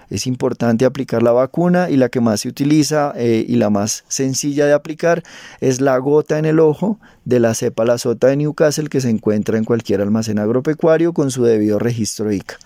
Es 0.09 0.25
importante 0.25 0.85
aplicar 0.85 1.21
la 1.21 1.31
vacuna 1.31 1.89
y 1.89 1.97
la 1.97 2.09
que 2.09 2.19
más 2.19 2.41
se 2.41 2.49
utiliza 2.49 3.13
eh, 3.15 3.45
y 3.47 3.57
la 3.57 3.69
más 3.69 4.03
sencilla 4.07 4.65
de 4.65 4.73
aplicar 4.73 5.23
es 5.61 5.81
la 5.81 5.97
gota 5.99 6.39
en 6.39 6.45
el 6.45 6.59
ojo 6.59 6.99
de 7.25 7.39
la 7.39 7.53
cepa 7.53 7.85
la 7.85 7.99
sota 7.99 8.27
de 8.27 8.37
Newcastle 8.37 8.89
que 8.89 9.01
se 9.01 9.09
encuentra 9.09 9.57
en 9.57 9.65
cualquier 9.65 10.01
almacén 10.01 10.39
agropecuario 10.39 11.13
con 11.13 11.29
su 11.29 11.43
debido 11.43 11.77
registro 11.77 12.31
ICA. 12.31 12.57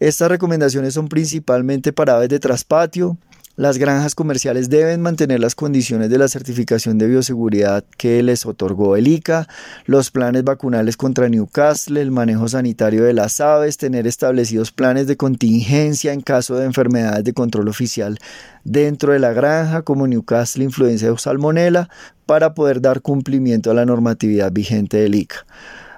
Estas 0.00 0.28
recomendaciones 0.28 0.94
son 0.94 1.08
principalmente 1.08 1.92
para 1.92 2.16
aves 2.16 2.28
de 2.28 2.40
traspatio, 2.40 3.16
Las 3.56 3.78
granjas 3.78 4.16
comerciales 4.16 4.68
deben 4.68 5.00
mantener 5.00 5.38
las 5.38 5.54
condiciones 5.54 6.10
de 6.10 6.18
la 6.18 6.26
certificación 6.26 6.98
de 6.98 7.06
bioseguridad 7.06 7.84
que 7.96 8.20
les 8.24 8.46
otorgó 8.46 8.96
el 8.96 9.06
ICA, 9.06 9.46
los 9.86 10.10
planes 10.10 10.42
vacunales 10.42 10.96
contra 10.96 11.28
Newcastle, 11.28 12.00
el 12.00 12.10
manejo 12.10 12.48
sanitario 12.48 13.04
de 13.04 13.12
las 13.12 13.40
aves, 13.40 13.76
tener 13.76 14.08
establecidos 14.08 14.72
planes 14.72 15.06
de 15.06 15.16
contingencia 15.16 16.12
en 16.12 16.20
caso 16.20 16.56
de 16.56 16.64
enfermedades 16.64 17.22
de 17.22 17.32
control 17.32 17.68
oficial 17.68 18.18
dentro 18.64 19.12
de 19.12 19.20
la 19.20 19.32
granja 19.32 19.82
como 19.82 20.08
Newcastle 20.08 20.64
influencia 20.64 21.12
o 21.12 21.16
salmonella 21.16 21.88
para 22.26 22.54
poder 22.54 22.80
dar 22.80 23.02
cumplimiento 23.02 23.70
a 23.70 23.74
la 23.74 23.86
normatividad 23.86 24.50
vigente 24.50 24.96
del 24.96 25.14
ICA. 25.14 25.46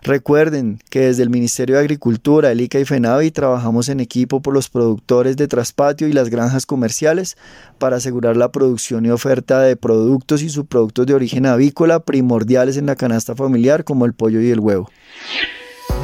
Recuerden 0.03 0.79
que 0.91 1.01
desde 1.01 1.23
el 1.23 1.31
Ministerio 1.31 1.77
de 1.77 1.83
Agricultura, 1.83 2.51
el 2.51 2.61
ICA 2.61 2.79
y 2.79 2.85
FENAVI 2.85 3.31
trabajamos 3.31 3.89
en 3.89 4.01
equipo 4.01 4.41
por 4.41 4.55
los 4.55 4.69
productores 4.69 5.37
de 5.37 5.49
traspatio 5.49 6.09
y 6.09 6.13
las 6.13 6.29
granjas 6.29 6.67
comerciales 6.67 7.37
para 7.79 7.97
asegurar 7.97 8.37
la 8.37 8.53
producción 8.53 9.07
y 9.07 9.11
oferta 9.11 9.61
de 9.61 9.77
productos 9.77 10.43
y 10.43 10.49
subproductos 10.49 11.07
de 11.07 11.15
origen 11.15 11.47
avícola 11.47 12.01
primordiales 12.01 12.77
en 12.77 12.87
la 12.87 12.97
canasta 12.97 13.35
familiar 13.35 13.85
como 13.85 14.05
el 14.05 14.13
pollo 14.13 14.41
y 14.41 14.51
el 14.51 14.61
huevo. 14.61 14.89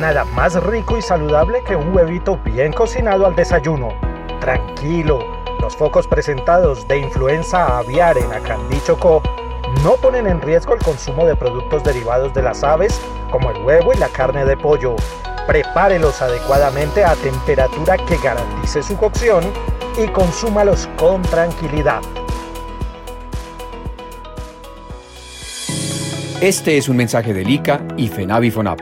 Nada 0.01 0.25
más 0.25 0.55
rico 0.65 0.97
y 0.97 1.03
saludable 1.03 1.59
que 1.67 1.77
un 1.77 1.95
huevito 1.95 2.41
bien 2.45 2.73
cocinado 2.73 3.27
al 3.27 3.37
desayuno. 3.37 3.91
Tranquilo, 4.41 5.21
los 5.61 5.77
focos 5.77 6.09
presentados 6.09 6.89
de 6.89 6.99
influenza 6.99 7.79
aviar 7.79 8.19
en 8.19 8.33
Acandí 8.33 8.81
Chocó 8.85 9.23
no 9.85 9.95
ponen 9.97 10.27
en 10.27 10.41
riesgo 10.41 10.75
el 10.75 10.83
consumo 10.83 11.25
de 11.25 11.37
productos 11.37 11.85
derivados 11.85 12.35
de 12.35 12.43
las 12.43 12.65
aves 12.65 13.01
como 13.33 13.51
el 13.51 13.61
huevo 13.65 13.93
y 13.93 13.97
la 13.97 14.09
carne 14.09 14.45
de 14.45 14.57
pollo. 14.57 14.95
Prepárelos 15.49 16.23
adecuadamente 16.23 17.03
a 17.03 17.17
temperatura 17.17 17.97
que 17.97 18.17
garantice 18.19 18.85
su 18.85 18.97
cocción 18.97 19.43
y 19.99 20.07
consúmalos 20.09 20.89
con 20.97 21.23
tranquilidad. 21.23 22.01
Este 26.41 26.77
es 26.77 26.89
un 26.89 26.97
mensaje 26.97 27.35
del 27.35 27.51
ICA 27.51 27.81
y 27.97 28.09
FENAVIFONAP. 28.09 28.81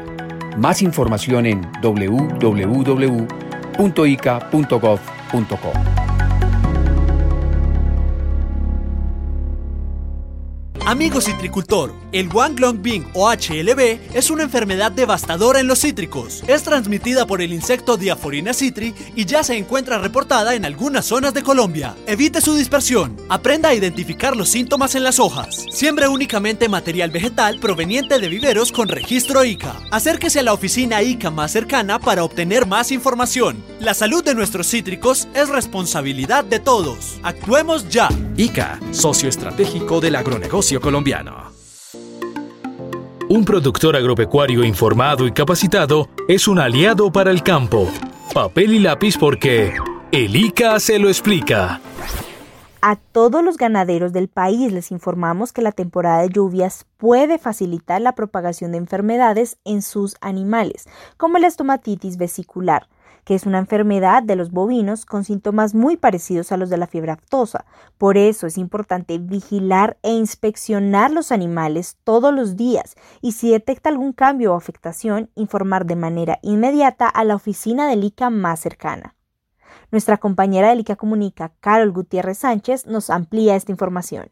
Más 0.56 0.82
información 0.82 1.46
en 1.46 1.70
www.ica.gov.co. 1.82 2.80
Amigo 10.86 11.20
citricultor, 11.20 11.92
el 12.12 12.28
Wanglong 12.28 12.80
o 13.14 13.30
HLB 13.30 14.14
es 14.14 14.30
una 14.30 14.42
enfermedad 14.42 14.92
devastadora 14.92 15.60
en 15.60 15.66
los 15.66 15.80
cítricos. 15.80 16.42
Es 16.46 16.62
transmitida 16.62 17.26
por 17.26 17.42
el 17.42 17.52
insecto 17.52 17.96
Diaforina 17.96 18.54
citri 18.54 18.94
y 19.14 19.24
ya 19.24 19.42
se 19.42 19.56
encuentra 19.56 19.98
reportada 19.98 20.54
en 20.54 20.64
algunas 20.64 21.06
zonas 21.06 21.34
de 21.34 21.42
Colombia. 21.42 21.94
Evite 22.06 22.40
su 22.40 22.54
dispersión. 22.54 23.16
Aprenda 23.28 23.70
a 23.70 23.74
identificar 23.74 24.36
los 24.36 24.48
síntomas 24.48 24.94
en 24.94 25.04
las 25.04 25.18
hojas. 25.18 25.64
Siembre 25.70 26.08
únicamente 26.08 26.68
material 26.68 27.10
vegetal 27.10 27.60
proveniente 27.60 28.18
de 28.18 28.28
viveros 28.28 28.72
con 28.72 28.88
registro 28.88 29.44
ICA. 29.44 29.76
Acérquese 29.90 30.40
a 30.40 30.42
la 30.42 30.52
oficina 30.52 31.02
ICA 31.02 31.30
más 31.30 31.52
cercana 31.52 31.98
para 31.98 32.24
obtener 32.24 32.66
más 32.66 32.90
información. 32.92 33.62
La 33.80 33.94
salud 33.94 34.24
de 34.24 34.34
nuestros 34.34 34.68
cítricos 34.68 35.28
es 35.34 35.48
responsabilidad 35.48 36.44
de 36.44 36.58
todos. 36.58 37.18
Actuemos 37.22 37.88
ya. 37.88 38.08
ICA, 38.36 38.80
socio 38.92 39.28
estratégico 39.28 40.00
del 40.00 40.16
agronegocio 40.16 40.80
colombiano. 40.80 41.49
Un 43.32 43.44
productor 43.44 43.94
agropecuario 43.94 44.64
informado 44.64 45.24
y 45.24 45.30
capacitado 45.30 46.08
es 46.26 46.48
un 46.48 46.58
aliado 46.58 47.12
para 47.12 47.30
el 47.30 47.44
campo. 47.44 47.88
Papel 48.34 48.72
y 48.72 48.80
lápiz 48.80 49.16
porque 49.16 49.72
el 50.10 50.34
ICA 50.34 50.80
se 50.80 50.98
lo 50.98 51.06
explica. 51.06 51.80
A 52.82 52.96
todos 52.96 53.44
los 53.44 53.56
ganaderos 53.56 54.12
del 54.12 54.26
país 54.26 54.72
les 54.72 54.90
informamos 54.90 55.52
que 55.52 55.62
la 55.62 55.70
temporada 55.70 56.22
de 56.22 56.30
lluvias 56.30 56.86
puede 56.96 57.38
facilitar 57.38 58.00
la 58.00 58.16
propagación 58.16 58.72
de 58.72 58.78
enfermedades 58.78 59.58
en 59.64 59.82
sus 59.82 60.16
animales, 60.20 60.88
como 61.16 61.38
la 61.38 61.46
estomatitis 61.46 62.16
vesicular 62.16 62.88
que 63.24 63.34
es 63.34 63.46
una 63.46 63.58
enfermedad 63.58 64.22
de 64.22 64.36
los 64.36 64.50
bovinos 64.50 65.06
con 65.06 65.24
síntomas 65.24 65.74
muy 65.74 65.96
parecidos 65.96 66.52
a 66.52 66.56
los 66.56 66.70
de 66.70 66.76
la 66.76 66.86
fiebre 66.86 67.12
aftosa. 67.12 67.64
Por 67.98 68.16
eso 68.16 68.46
es 68.46 68.58
importante 68.58 69.18
vigilar 69.18 69.98
e 70.02 70.12
inspeccionar 70.12 71.10
los 71.10 71.32
animales 71.32 71.96
todos 72.04 72.34
los 72.34 72.56
días 72.56 72.96
y 73.20 73.32
si 73.32 73.50
detecta 73.50 73.88
algún 73.88 74.12
cambio 74.12 74.52
o 74.52 74.56
afectación, 74.56 75.30
informar 75.34 75.86
de 75.86 75.96
manera 75.96 76.38
inmediata 76.42 77.08
a 77.08 77.24
la 77.24 77.34
oficina 77.34 77.88
del 77.88 78.04
ICA 78.04 78.30
más 78.30 78.60
cercana. 78.60 79.14
Nuestra 79.92 80.18
compañera 80.18 80.68
del 80.68 80.80
ICA 80.80 80.96
Comunica, 80.96 81.52
Carol 81.60 81.90
Gutiérrez 81.90 82.38
Sánchez, 82.38 82.86
nos 82.86 83.10
amplía 83.10 83.56
esta 83.56 83.72
información. 83.72 84.28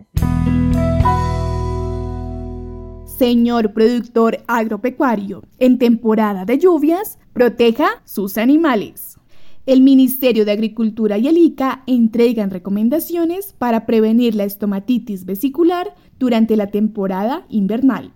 Señor 3.19 3.73
productor 3.73 4.39
agropecuario, 4.47 5.43
en 5.59 5.81
temporada 5.81 6.45
de 6.45 6.59
lluvias, 6.59 7.19
proteja 7.39 8.03
sus 8.05 8.37
animales. 8.37 9.17
El 9.65 9.81
Ministerio 9.81 10.45
de 10.45 10.51
Agricultura 10.51 11.19
y 11.19 11.29
el 11.29 11.37
ICA 11.37 11.85
entregan 11.87 12.51
recomendaciones 12.51 13.55
para 13.57 13.87
prevenir 13.87 14.35
la 14.35 14.43
estomatitis 14.43 15.25
vesicular 15.25 15.95
durante 16.19 16.57
la 16.57 16.73
temporada 16.73 17.47
invernal. 17.49 18.13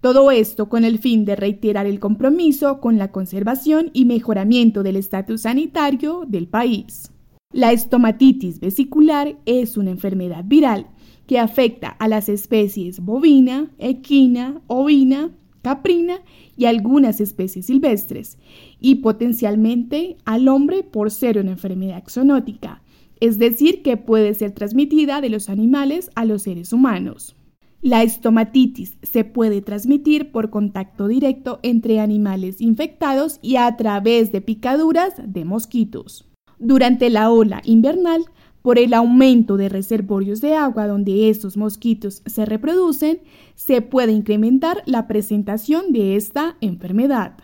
Todo 0.00 0.30
esto 0.30 0.70
con 0.70 0.86
el 0.86 0.98
fin 0.98 1.26
de 1.26 1.36
reiterar 1.36 1.84
el 1.84 2.00
compromiso 2.00 2.80
con 2.80 2.96
la 2.96 3.12
conservación 3.12 3.90
y 3.92 4.06
mejoramiento 4.06 4.82
del 4.82 4.96
estatus 4.96 5.42
sanitario 5.42 6.24
del 6.26 6.48
país. 6.48 7.12
La 7.52 7.70
estomatitis 7.70 8.60
vesicular 8.60 9.36
es 9.44 9.76
una 9.76 9.90
enfermedad 9.90 10.42
viral 10.42 10.86
que 11.26 11.38
afecta 11.38 11.88
a 11.88 12.08
las 12.08 12.30
especies 12.30 13.00
bovina, 13.00 13.70
equina, 13.76 14.62
ovina, 14.68 15.32
caprina 15.64 16.20
y 16.56 16.66
algunas 16.66 17.20
especies 17.20 17.66
silvestres, 17.66 18.38
y 18.78 18.96
potencialmente 18.96 20.18
al 20.24 20.46
hombre 20.46 20.84
por 20.84 21.10
ser 21.10 21.38
una 21.38 21.52
enfermedad 21.52 22.04
zoonótica, 22.08 22.82
es 23.18 23.38
decir, 23.38 23.82
que 23.82 23.96
puede 23.96 24.34
ser 24.34 24.52
transmitida 24.52 25.20
de 25.20 25.30
los 25.30 25.48
animales 25.48 26.10
a 26.14 26.24
los 26.24 26.42
seres 26.42 26.72
humanos. 26.72 27.34
La 27.80 28.02
estomatitis 28.02 28.96
se 29.02 29.24
puede 29.24 29.62
transmitir 29.62 30.30
por 30.30 30.50
contacto 30.50 31.08
directo 31.08 31.60
entre 31.62 32.00
animales 32.00 32.60
infectados 32.60 33.38
y 33.42 33.56
a 33.56 33.76
través 33.76 34.32
de 34.32 34.40
picaduras 34.40 35.14
de 35.22 35.44
mosquitos. 35.44 36.26
Durante 36.58 37.10
la 37.10 37.30
ola 37.30 37.60
invernal, 37.64 38.24
por 38.64 38.78
el 38.78 38.94
aumento 38.94 39.58
de 39.58 39.68
reservorios 39.68 40.40
de 40.40 40.54
agua 40.54 40.86
donde 40.86 41.28
estos 41.28 41.58
mosquitos 41.58 42.22
se 42.24 42.46
reproducen, 42.46 43.20
se 43.54 43.82
puede 43.82 44.12
incrementar 44.12 44.82
la 44.86 45.06
presentación 45.06 45.92
de 45.92 46.16
esta 46.16 46.56
enfermedad. 46.62 47.34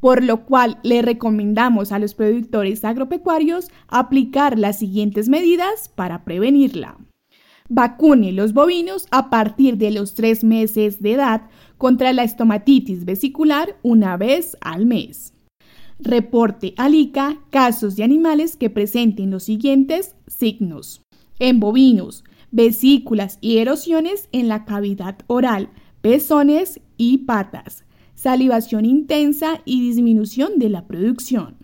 Por 0.00 0.24
lo 0.24 0.46
cual 0.46 0.78
le 0.82 1.02
recomendamos 1.02 1.92
a 1.92 1.98
los 1.98 2.14
productores 2.14 2.86
agropecuarios 2.86 3.68
aplicar 3.86 4.58
las 4.58 4.78
siguientes 4.78 5.28
medidas 5.28 5.90
para 5.94 6.24
prevenirla. 6.24 6.96
Vacune 7.68 8.32
los 8.32 8.54
bovinos 8.54 9.08
a 9.10 9.28
partir 9.28 9.76
de 9.76 9.90
los 9.90 10.14
tres 10.14 10.42
meses 10.42 11.02
de 11.02 11.12
edad 11.12 11.50
contra 11.76 12.14
la 12.14 12.24
estomatitis 12.24 13.04
vesicular 13.04 13.76
una 13.82 14.16
vez 14.16 14.56
al 14.62 14.86
mes. 14.86 15.31
Reporte 16.04 16.74
al 16.78 16.96
ICA 16.96 17.38
casos 17.50 17.94
de 17.94 18.02
animales 18.02 18.56
que 18.56 18.70
presenten 18.70 19.30
los 19.30 19.44
siguientes 19.44 20.16
signos. 20.26 21.02
En 21.38 21.60
bovinos, 21.60 22.24
vesículas 22.50 23.38
y 23.40 23.58
erosiones 23.58 24.28
en 24.32 24.48
la 24.48 24.64
cavidad 24.64 25.18
oral, 25.28 25.70
pezones 26.00 26.80
y 26.96 27.18
patas, 27.18 27.84
salivación 28.16 28.84
intensa 28.84 29.62
y 29.64 29.80
disminución 29.80 30.58
de 30.58 30.70
la 30.70 30.88
producción. 30.88 31.56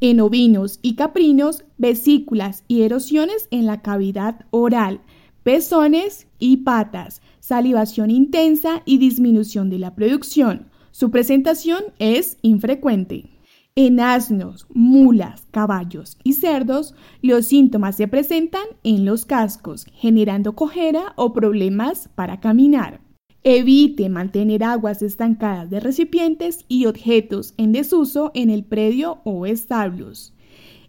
En 0.00 0.20
ovinos 0.20 0.80
y 0.82 0.96
caprinos, 0.96 1.64
vesículas 1.78 2.64
y 2.66 2.82
erosiones 2.82 3.46
en 3.52 3.64
la 3.64 3.80
cavidad 3.80 4.44
oral, 4.50 5.02
pezones 5.44 6.26
y 6.40 6.58
patas, 6.58 7.22
salivación 7.38 8.10
intensa 8.10 8.82
y 8.84 8.98
disminución 8.98 9.70
de 9.70 9.78
la 9.78 9.94
producción. 9.94 10.66
Su 10.90 11.12
presentación 11.12 11.84
es 12.00 12.38
infrecuente. 12.42 13.33
En 13.76 13.98
asnos, 13.98 14.68
mulas, 14.72 15.48
caballos 15.50 16.16
y 16.22 16.34
cerdos, 16.34 16.94
los 17.22 17.46
síntomas 17.46 17.96
se 17.96 18.06
presentan 18.06 18.62
en 18.84 19.04
los 19.04 19.24
cascos, 19.24 19.86
generando 19.94 20.54
cojera 20.54 21.12
o 21.16 21.32
problemas 21.32 22.08
para 22.14 22.38
caminar. 22.38 23.00
Evite 23.42 24.08
mantener 24.08 24.62
aguas 24.62 25.02
estancadas 25.02 25.70
de 25.70 25.80
recipientes 25.80 26.64
y 26.68 26.86
objetos 26.86 27.52
en 27.56 27.72
desuso 27.72 28.30
en 28.34 28.50
el 28.50 28.62
predio 28.62 29.18
o 29.24 29.44
establos. 29.44 30.34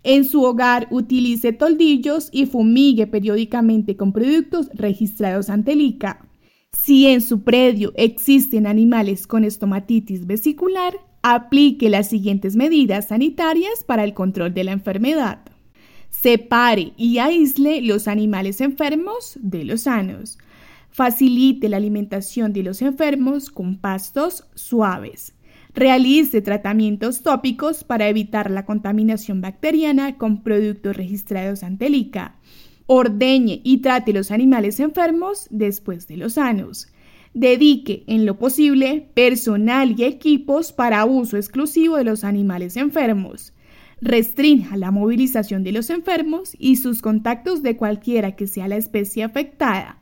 En 0.04 0.24
su 0.24 0.44
hogar 0.44 0.88
utilice 0.92 1.54
toldillos 1.54 2.30
y 2.32 2.46
fumigue 2.46 3.08
periódicamente 3.08 3.98
con 3.98 4.14
productos 4.14 4.70
registrados 4.76 5.50
ante 5.50 5.72
el 5.72 5.82
ICA. 5.82 6.30
Si 6.72 7.08
en 7.08 7.22
su 7.22 7.42
predio 7.42 7.94
existen 7.96 8.68
animales 8.68 9.26
con 9.26 9.44
estomatitis 9.44 10.28
vesicular, 10.28 10.94
aplique 11.28 11.90
las 11.90 12.08
siguientes 12.08 12.56
medidas 12.56 13.08
sanitarias 13.08 13.84
para 13.84 14.04
el 14.04 14.14
control 14.14 14.54
de 14.54 14.64
la 14.64 14.74
enfermedad. 14.74 15.40
Separe 16.12 16.94
y 16.98 17.18
aísle 17.18 17.82
los 17.82 18.08
animales 18.08 18.62
enfermos 18.62 19.36
de 19.42 19.66
los 19.66 19.82
sanos. 19.82 20.38
Facilite 20.92 21.68
la 21.68 21.78
alimentación 21.78 22.54
de 22.54 22.62
los 22.62 22.84
enfermos 22.84 23.50
con 23.50 23.78
pastos 23.78 24.46
suaves. 24.54 25.34
Realice 25.74 26.44
tratamientos 26.44 27.24
tópicos 27.24 27.84
para 27.84 28.08
evitar 28.08 28.52
la 28.52 28.68
contaminación 28.68 29.42
bacteriana 29.42 30.20
con 30.20 30.44
productos 30.44 30.96
registrados 30.96 31.64
ante 31.64 31.88
el 31.88 31.96
ICA. 31.96 32.36
Ordeñe 32.86 33.62
y 33.64 33.80
trate 33.80 34.14
los 34.14 34.30
animales 34.30 34.80
enfermos 34.80 35.48
después 35.50 36.08
de 36.08 36.18
los 36.18 36.34
sanos. 36.34 36.88
Dedique, 37.36 38.04
en 38.08 38.26
lo 38.26 38.40
posible, 38.40 39.12
personal 39.14 39.94
y 39.96 40.06
equipos 40.06 40.72
para 40.74 41.06
uso 41.06 41.38
exclusivo 41.38 41.98
de 41.98 42.06
los 42.06 42.24
animales 42.24 42.78
enfermos. 42.78 43.54
Restrinja 44.02 44.76
la 44.78 44.90
movilización 44.90 45.64
de 45.64 45.72
los 45.72 45.92
enfermos 45.92 46.56
y 46.58 46.78
sus 46.78 47.04
contactos 47.04 47.62
de 47.62 47.78
cualquiera 47.78 48.36
que 48.36 48.48
sea 48.48 48.68
la 48.68 48.78
especie 48.78 49.24
afectada 49.24 50.00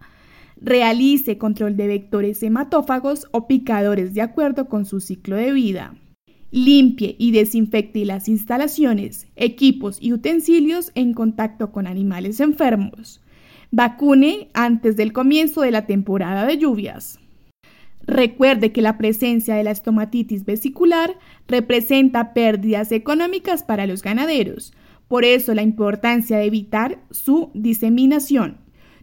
realice 0.64 1.38
control 1.38 1.76
de 1.76 1.88
vectores 1.88 2.42
hematófagos 2.42 3.28
o 3.32 3.48
picadores 3.48 4.14
de 4.14 4.22
acuerdo 4.22 4.70
con 4.70 4.86
su 4.86 5.02
ciclo 5.02 5.36
de 5.36 5.52
vida. 5.52 5.96
Limpie 6.52 7.16
y 7.20 7.32
desinfecte 7.32 8.06
las 8.06 8.30
instalaciones, 8.30 9.28
equipos 9.36 9.98
y 10.00 10.14
utensilios 10.14 10.92
en 10.96 11.14
contacto 11.14 11.72
con 11.72 11.86
animales 11.86 12.40
enfermos. 12.40 13.22
Vacune 13.72 14.50
antes 14.54 14.96
del 14.96 15.12
comienzo 15.14 15.62
de 15.62 15.72
la 15.72 15.86
temporada 15.86 16.46
de 16.46 16.58
lluvias. 16.58 17.20
Recuerde 18.06 18.72
que 18.72 18.82
la 18.82 18.98
presencia 18.98 19.56
de 19.56 19.64
la 19.64 19.72
estomatitis 19.72 20.46
vesicular 20.46 21.18
representa 21.48 22.34
pérdidas 22.34 22.92
económicas 22.92 23.64
para 23.64 23.88
los 23.88 24.02
ganaderos, 24.02 24.74
por 25.08 25.24
eso 25.24 25.54
la 25.54 25.62
importancia 25.62 26.38
de 26.38 26.46
evitar 26.46 27.00
su 27.12 27.50
diseminación. 27.54 28.58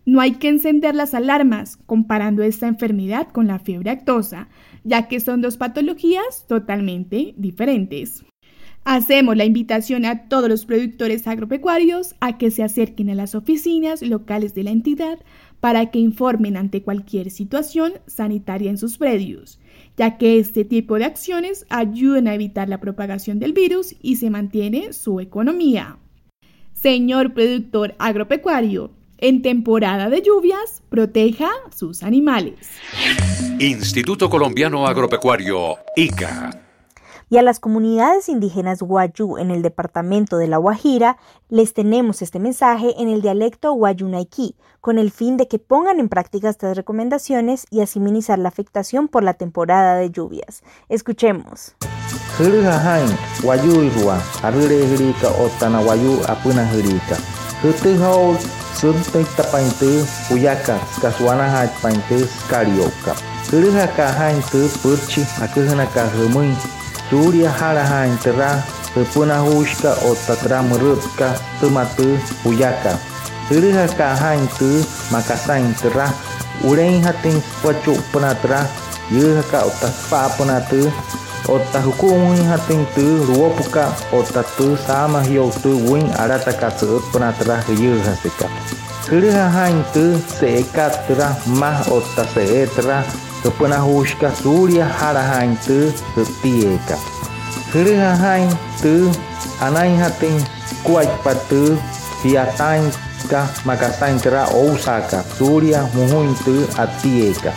No 0.04 0.20
hay 0.20 0.32
que 0.32 0.48
encender 0.48 0.94
las 0.94 1.14
alarmas 1.14 1.76
comparando 1.86 2.42
esta 2.42 2.66
enfermedad 2.66 3.28
con 3.28 3.46
la 3.46 3.58
fiebre 3.58 3.90
actosa, 3.90 4.48
ya 4.84 5.08
que 5.08 5.20
son 5.20 5.40
dos 5.40 5.56
patologías 5.56 6.46
totalmente 6.46 7.34
diferentes. 7.36 8.24
Hacemos 8.84 9.36
la 9.36 9.44
invitación 9.44 10.06
a 10.06 10.26
todos 10.28 10.48
los 10.48 10.64
productores 10.64 11.26
agropecuarios 11.26 12.14
a 12.20 12.38
que 12.38 12.50
se 12.50 12.62
acerquen 12.62 13.10
a 13.10 13.14
las 13.14 13.34
oficinas 13.34 14.00
locales 14.00 14.54
de 14.54 14.64
la 14.64 14.70
entidad 14.70 15.18
para 15.60 15.90
que 15.90 15.98
informen 15.98 16.56
ante 16.56 16.82
cualquier 16.82 17.30
situación 17.30 17.92
sanitaria 18.06 18.70
en 18.70 18.78
sus 18.78 18.98
predios, 18.98 19.60
ya 19.96 20.16
que 20.18 20.38
este 20.38 20.64
tipo 20.64 20.96
de 20.98 21.04
acciones 21.04 21.66
ayudan 21.68 22.26
a 22.26 22.34
evitar 22.34 22.68
la 22.68 22.80
propagación 22.80 23.38
del 23.38 23.52
virus 23.52 23.94
y 24.02 24.16
se 24.16 24.30
mantiene 24.30 24.92
su 24.92 25.20
economía. 25.20 25.98
Señor 26.72 27.34
productor 27.34 27.94
agropecuario, 27.98 28.90
en 29.18 29.42
temporada 29.42 30.08
de 30.08 30.22
lluvias, 30.22 30.82
proteja 30.88 31.50
sus 31.76 32.02
animales. 32.02 32.70
Instituto 33.58 34.30
Colombiano 34.30 34.86
Agropecuario, 34.86 35.76
ICA. 35.94 36.69
Y 37.32 37.38
a 37.38 37.42
las 37.42 37.60
comunidades 37.60 38.28
indígenas 38.28 38.82
Guayú 38.82 39.38
en 39.38 39.52
el 39.52 39.62
departamento 39.62 40.36
de 40.36 40.48
La 40.48 40.56
Guajira 40.56 41.16
les 41.48 41.72
tenemos 41.74 42.22
este 42.22 42.40
mensaje 42.40 43.00
en 43.00 43.08
el 43.08 43.22
dialecto 43.22 43.72
Guayunaiki, 43.72 44.56
con 44.80 44.98
el 44.98 45.12
fin 45.12 45.36
de 45.36 45.46
que 45.46 45.60
pongan 45.60 46.00
en 46.00 46.08
práctica 46.08 46.48
estas 46.48 46.76
recomendaciones 46.76 47.66
y 47.70 47.82
así 47.82 48.00
minimizar 48.00 48.40
la 48.40 48.48
afectación 48.48 49.06
por 49.06 49.22
la 49.22 49.34
temporada 49.34 49.94
de 49.94 50.10
lluvias. 50.10 50.64
Escuchemos. 50.88 51.76
Suriaharaha 67.10 68.06
entera 68.06 68.62
Sepuna 68.94 69.42
huska 69.42 69.98
otatra 70.06 70.62
merutka 70.62 71.34
temate 71.58 72.22
puyaka 72.46 72.94
Suriha 73.50 73.90
kaha 73.98 74.38
maka 74.38 74.70
makasa 75.10 75.58
tera 75.82 76.06
Ureng 76.62 77.02
hatin 77.02 77.42
sepacuk 77.42 77.98
penatra 78.14 78.62
Yeha 79.10 79.42
otak 79.42 79.90
pa 80.06 80.30
penatu 80.38 80.86
Otak 81.50 81.82
hukum 81.82 82.38
hatin 82.46 82.86
itu 82.86 83.26
ruwa 83.26 83.50
puka 83.58 83.90
Otak 84.14 84.46
tu 84.54 84.78
sama 84.78 85.18
hiyo 85.26 85.50
tu 85.58 85.82
wing 85.90 86.06
arata 86.14 86.54
kasa 86.54 87.02
penatra 87.10 87.58
Yeha 87.74 88.06
hasika. 88.06 88.46
Suriha 89.02 89.50
hain 89.50 89.82
itu 89.82 90.14
seekat 90.38 91.10
terah 91.10 91.34
mah 91.58 91.82
otak 91.90 92.30
seeka 92.30 92.70
terah 92.78 93.02
Toponahushka 93.42 94.28
Surya 94.36 94.84
Harahain 94.84 95.56
Tu 95.64 95.88
Sutieka. 96.12 97.00
Hrihahain 97.72 98.52
Tu 98.84 99.08
Anainhatin 99.64 100.36
Kuaipatu 100.84 101.80
Hiatain 102.20 102.84
Ka 103.32 103.48
Makasain 103.64 104.20
Tra 104.20 104.44
Osaka 104.52 105.24
Surya 105.40 105.88
Muhuin 105.96 106.36
Tu 106.44 106.68
Atieka. 106.76 107.52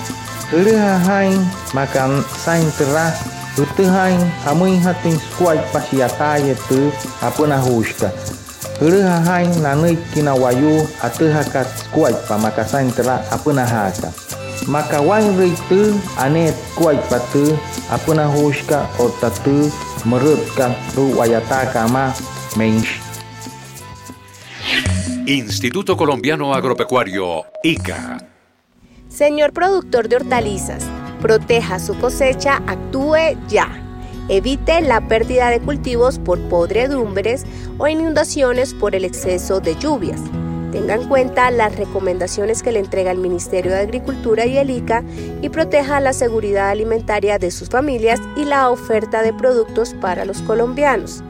Hrihahain 0.55 1.35
Makasain 1.75 2.63
Tra 2.79 3.11
Utuhain 3.59 4.23
Hamuinhatin 4.47 5.19
Kuaipasiataya 5.35 6.55
Tu 6.71 6.95
Aponahushka. 7.19 8.07
Hrihahain 8.79 9.51
Nanui 9.59 9.99
Kinawayu 10.15 10.87
Atuhakat 11.03 11.67
Kuaipa 11.91 12.39
Makasain 12.39 12.87
Tra 12.95 13.19
Aponahaka. 13.35 14.32
Maka 14.67 15.01
wain 15.01 15.35
ritu 15.37 15.99
ane 16.17 16.51
squad 16.51 16.97
patu 17.09 17.57
apa 17.91 18.11
na 18.15 18.25
huska 18.31 18.87
otatu 18.99 19.71
merutkan 20.05 20.71
tu 20.95 21.11
wayata 21.17 21.67
kama 21.73 22.13
mensh. 22.55 22.99
Instituto 25.25 25.95
Colombiano 25.95 26.53
Agropecuario, 26.53 27.45
ICA. 27.63 28.19
Señor 29.07 29.53
productor 29.53 30.09
de 30.09 30.17
hortalizas, 30.17 30.83
proteja 31.21 31.79
su 31.79 31.95
cosecha, 31.97 32.61
actúe 32.67 33.37
ya. 33.47 33.69
Evite 34.27 34.81
la 34.81 34.99
pérdida 35.07 35.49
de 35.49 35.59
cultivos 35.59 36.19
por 36.19 36.39
podredumbres 36.49 37.45
o 37.77 37.87
inundaciones 37.87 38.73
por 38.73 38.95
el 38.95 39.05
exceso 39.05 39.59
de 39.59 39.75
lluvias. 39.75 40.19
Tenga 40.73 40.95
en 40.95 41.07
cuenta 41.07 41.51
las 41.51 41.75
recomendaciones 41.75 42.63
que 42.63 42.71
le 42.71 42.79
entrega 42.79 43.11
el 43.11 43.19
Ministerio 43.19 43.71
de 43.71 43.77
Agricultura 43.77 44.47
y 44.47 44.57
el 44.57 44.71
ICA 44.71 45.03
y 45.43 45.49
proteja 45.49 45.99
la 45.99 46.13
seguridad 46.13 46.69
alimentaria 46.71 47.37
de 47.37 47.51
sus 47.51 47.69
familias 47.69 48.19
y 48.35 48.43
la 48.43 48.71
oferta 48.71 49.21
de 49.21 49.33
productos 49.33 49.93
para 49.93 50.25
los 50.25 50.41
colombianos. 50.41 51.23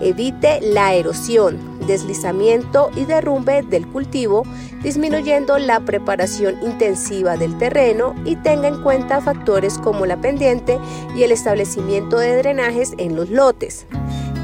Evite 0.00 0.60
la 0.62 0.94
erosión, 0.94 1.58
deslizamiento 1.86 2.90
y 2.96 3.04
derrumbe 3.04 3.62
del 3.62 3.86
cultivo, 3.86 4.44
disminuyendo 4.82 5.58
la 5.58 5.80
preparación 5.80 6.56
intensiva 6.62 7.36
del 7.36 7.58
terreno 7.58 8.14
y 8.24 8.36
tenga 8.36 8.68
en 8.68 8.82
cuenta 8.82 9.20
factores 9.20 9.76
como 9.76 10.06
la 10.06 10.18
pendiente 10.18 10.78
y 11.14 11.24
el 11.24 11.32
establecimiento 11.32 12.16
de 12.16 12.38
drenajes 12.38 12.94
en 12.96 13.16
los 13.16 13.28
lotes. 13.28 13.86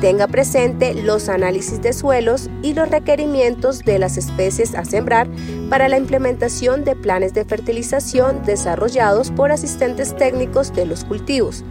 Tenga 0.04 0.26
presente 0.26 0.92
los 0.92 1.30
análisis 1.30 1.80
de 1.80 1.94
suelos 1.94 2.50
y 2.60 2.74
los 2.74 2.90
requerimientos 2.90 3.86
de 3.86 3.98
las 3.98 4.18
especies 4.18 4.74
a 4.74 4.84
sembrar 4.84 5.26
para 5.70 5.88
la 5.88 5.96
implementación 5.96 6.84
de 6.84 6.94
planes 6.94 7.32
de 7.32 7.46
fertilización 7.46 8.42
desarrollados 8.44 9.30
por 9.30 9.50
asistentes 9.50 10.14
técnicos 10.14 10.74
de 10.74 10.84
los 10.84 11.06
cultivos 11.06 11.64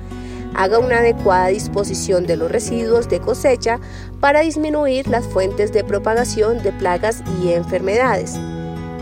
haga 0.56 0.80
una 0.80 0.98
adecuada 0.98 1.50
disposición 1.50 2.26
de 2.26 2.38
los 2.38 2.52
residuos 2.52 3.08
de 3.08 3.19
cosecha 3.19 3.80
para 4.19 4.39
disminuir 4.39 5.08
las 5.08 5.28
fuentes 5.28 5.72
de 5.72 5.84
propagación 5.84 6.63
de 6.63 6.72
plagas 6.72 7.22
y 7.39 7.52
enfermedades. 7.52 8.34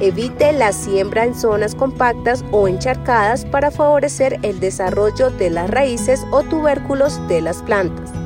Evite 0.01 0.51
la 0.51 0.73
siembra 0.73 1.23
en 1.23 1.35
zonas 1.35 1.73
compactas 1.73 2.43
o 2.51 2.67
encharcadas 2.67 3.45
para 3.45 3.71
favorecer 3.71 4.39
el 4.41 4.59
desarrollo 4.59 5.29
de 5.29 5.51
las 5.51 5.69
raíces 5.69 6.19
o 6.31 6.43
tubérculos 6.43 7.25
de 7.29 7.39
las 7.39 7.61
plantas. 7.63 8.20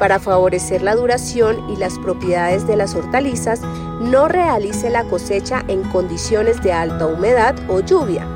Para 0.00 0.18
favorecer 0.18 0.82
la 0.82 0.96
duración 0.96 1.70
y 1.70 1.76
las 1.76 1.96
propiedades 2.00 2.66
de 2.66 2.74
las 2.74 2.96
hortalizas, 2.96 3.60
no 4.00 4.26
realice 4.26 4.90
la 4.90 5.04
cosecha 5.04 5.62
en 5.68 5.82
condiciones 5.84 6.60
de 6.62 6.72
alta 6.72 7.06
humedad 7.06 7.54
o 7.68 7.78
lluvia 7.78 8.26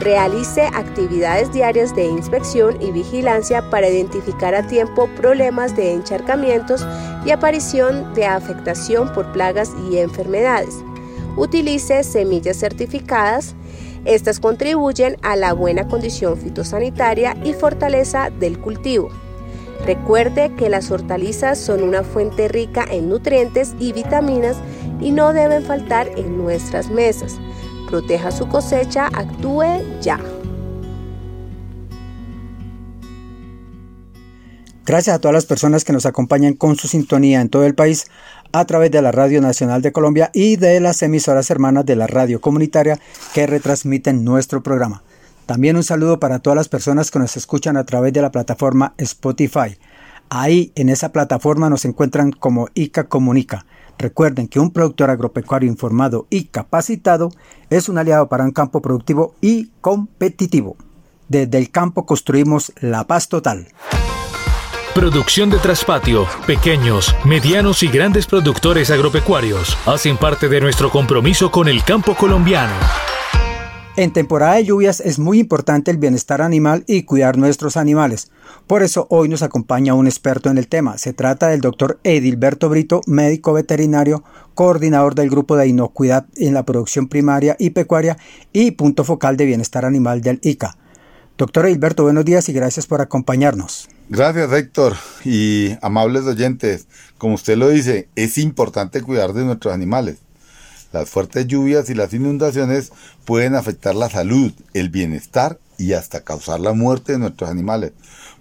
Realice 0.00 0.62
actividades 0.72 1.52
diarias 1.52 1.94
de 1.94 2.06
inspección 2.06 2.80
y 2.80 2.90
vigilancia 2.90 3.68
para 3.68 3.90
identificar 3.90 4.54
a 4.54 4.66
tiempo 4.66 5.10
problemas 5.14 5.76
de 5.76 5.92
encharcamientos 5.92 6.86
y 7.26 7.32
aparición 7.32 8.14
de 8.14 8.24
afectación 8.24 9.12
por 9.12 9.30
plagas 9.32 9.72
y 9.90 9.98
enfermedades. 9.98 10.82
Utilice 11.36 12.02
semillas 12.02 12.56
certificadas. 12.56 13.54
Estas 14.06 14.40
contribuyen 14.40 15.18
a 15.20 15.36
la 15.36 15.52
buena 15.52 15.86
condición 15.86 16.38
fitosanitaria 16.38 17.36
y 17.44 17.52
fortaleza 17.52 18.30
del 18.30 18.58
cultivo. 18.58 19.10
Recuerde 19.84 20.52
que 20.56 20.68
las 20.68 20.90
hortalizas 20.90 21.58
son 21.58 21.82
una 21.82 22.02
fuente 22.02 22.48
rica 22.48 22.84
en 22.90 23.08
nutrientes 23.08 23.74
y 23.78 23.92
vitaminas 23.92 24.56
y 25.00 25.10
no 25.10 25.32
deben 25.32 25.64
faltar 25.64 26.08
en 26.16 26.36
nuestras 26.36 26.90
mesas. 26.90 27.38
Proteja 27.88 28.30
su 28.30 28.46
cosecha, 28.48 29.06
actúe 29.06 29.82
ya. 30.00 30.20
Gracias 34.86 35.14
a 35.14 35.18
todas 35.20 35.34
las 35.34 35.46
personas 35.46 35.84
que 35.84 35.92
nos 35.92 36.04
acompañan 36.04 36.54
con 36.54 36.76
su 36.76 36.88
sintonía 36.88 37.40
en 37.40 37.48
todo 37.48 37.64
el 37.64 37.74
país 37.74 38.06
a 38.52 38.64
través 38.64 38.90
de 38.90 39.00
la 39.00 39.12
Radio 39.12 39.40
Nacional 39.40 39.82
de 39.82 39.92
Colombia 39.92 40.30
y 40.32 40.56
de 40.56 40.80
las 40.80 41.02
emisoras 41.02 41.50
hermanas 41.50 41.86
de 41.86 41.96
la 41.96 42.06
radio 42.06 42.40
comunitaria 42.40 42.98
que 43.32 43.46
retransmiten 43.46 44.24
nuestro 44.24 44.62
programa. 44.62 45.02
También 45.50 45.74
un 45.74 45.82
saludo 45.82 46.20
para 46.20 46.38
todas 46.38 46.56
las 46.56 46.68
personas 46.68 47.10
que 47.10 47.18
nos 47.18 47.36
escuchan 47.36 47.76
a 47.76 47.82
través 47.82 48.12
de 48.12 48.22
la 48.22 48.30
plataforma 48.30 48.94
Spotify. 48.98 49.76
Ahí 50.28 50.70
en 50.76 50.88
esa 50.88 51.10
plataforma 51.10 51.68
nos 51.68 51.84
encuentran 51.84 52.30
como 52.30 52.68
ICA 52.74 53.08
Comunica. 53.08 53.66
Recuerden 53.98 54.46
que 54.46 54.60
un 54.60 54.70
productor 54.70 55.10
agropecuario 55.10 55.68
informado 55.68 56.28
y 56.30 56.44
capacitado 56.44 57.30
es 57.68 57.88
un 57.88 57.98
aliado 57.98 58.28
para 58.28 58.44
un 58.44 58.52
campo 58.52 58.80
productivo 58.80 59.34
y 59.40 59.72
competitivo. 59.80 60.76
Desde 61.26 61.58
el 61.58 61.72
campo 61.72 62.06
construimos 62.06 62.72
la 62.80 63.08
paz 63.08 63.28
total. 63.28 63.66
Producción 64.94 65.50
de 65.50 65.58
Traspatio, 65.58 66.28
pequeños, 66.46 67.12
medianos 67.24 67.82
y 67.82 67.88
grandes 67.88 68.28
productores 68.28 68.92
agropecuarios 68.92 69.76
hacen 69.84 70.16
parte 70.16 70.48
de 70.48 70.60
nuestro 70.60 70.90
compromiso 70.90 71.50
con 71.50 71.66
el 71.66 71.82
campo 71.82 72.14
colombiano. 72.14 72.74
En 73.96 74.12
temporada 74.12 74.54
de 74.54 74.64
lluvias 74.64 75.00
es 75.00 75.18
muy 75.18 75.40
importante 75.40 75.90
el 75.90 75.98
bienestar 75.98 76.42
animal 76.42 76.84
y 76.86 77.02
cuidar 77.02 77.36
nuestros 77.36 77.76
animales. 77.76 78.30
Por 78.68 78.84
eso 78.84 79.08
hoy 79.10 79.28
nos 79.28 79.42
acompaña 79.42 79.94
un 79.94 80.06
experto 80.06 80.48
en 80.48 80.58
el 80.58 80.68
tema. 80.68 80.96
Se 80.96 81.12
trata 81.12 81.48
del 81.48 81.60
doctor 81.60 81.98
Edilberto 82.04 82.68
Brito, 82.68 83.00
médico 83.08 83.52
veterinario, 83.52 84.22
coordinador 84.54 85.16
del 85.16 85.28
grupo 85.28 85.56
de 85.56 85.66
inocuidad 85.66 86.26
en 86.36 86.54
la 86.54 86.62
producción 86.62 87.08
primaria 87.08 87.56
y 87.58 87.70
pecuaria 87.70 88.16
y 88.52 88.70
punto 88.70 89.02
focal 89.02 89.36
de 89.36 89.46
bienestar 89.46 89.84
animal 89.84 90.20
del 90.20 90.38
ICA. 90.42 90.76
Doctor 91.36 91.66
Edilberto, 91.66 92.04
buenos 92.04 92.24
días 92.24 92.48
y 92.48 92.52
gracias 92.52 92.86
por 92.86 93.00
acompañarnos. 93.00 93.88
Gracias, 94.08 94.52
Héctor. 94.52 94.94
Y 95.24 95.70
amables 95.82 96.24
oyentes, 96.24 96.86
como 97.18 97.34
usted 97.34 97.56
lo 97.56 97.68
dice, 97.68 98.08
es 98.14 98.38
importante 98.38 99.02
cuidar 99.02 99.32
de 99.32 99.44
nuestros 99.44 99.74
animales. 99.74 100.18
Las 100.92 101.08
fuertes 101.08 101.46
lluvias 101.46 101.88
y 101.90 101.94
las 101.94 102.12
inundaciones 102.12 102.92
pueden 103.24 103.54
afectar 103.54 103.94
la 103.94 104.10
salud, 104.10 104.52
el 104.74 104.88
bienestar 104.88 105.58
y 105.78 105.92
hasta 105.92 106.24
causar 106.24 106.60
la 106.60 106.72
muerte 106.72 107.12
de 107.12 107.18
nuestros 107.18 107.48
animales. 107.48 107.92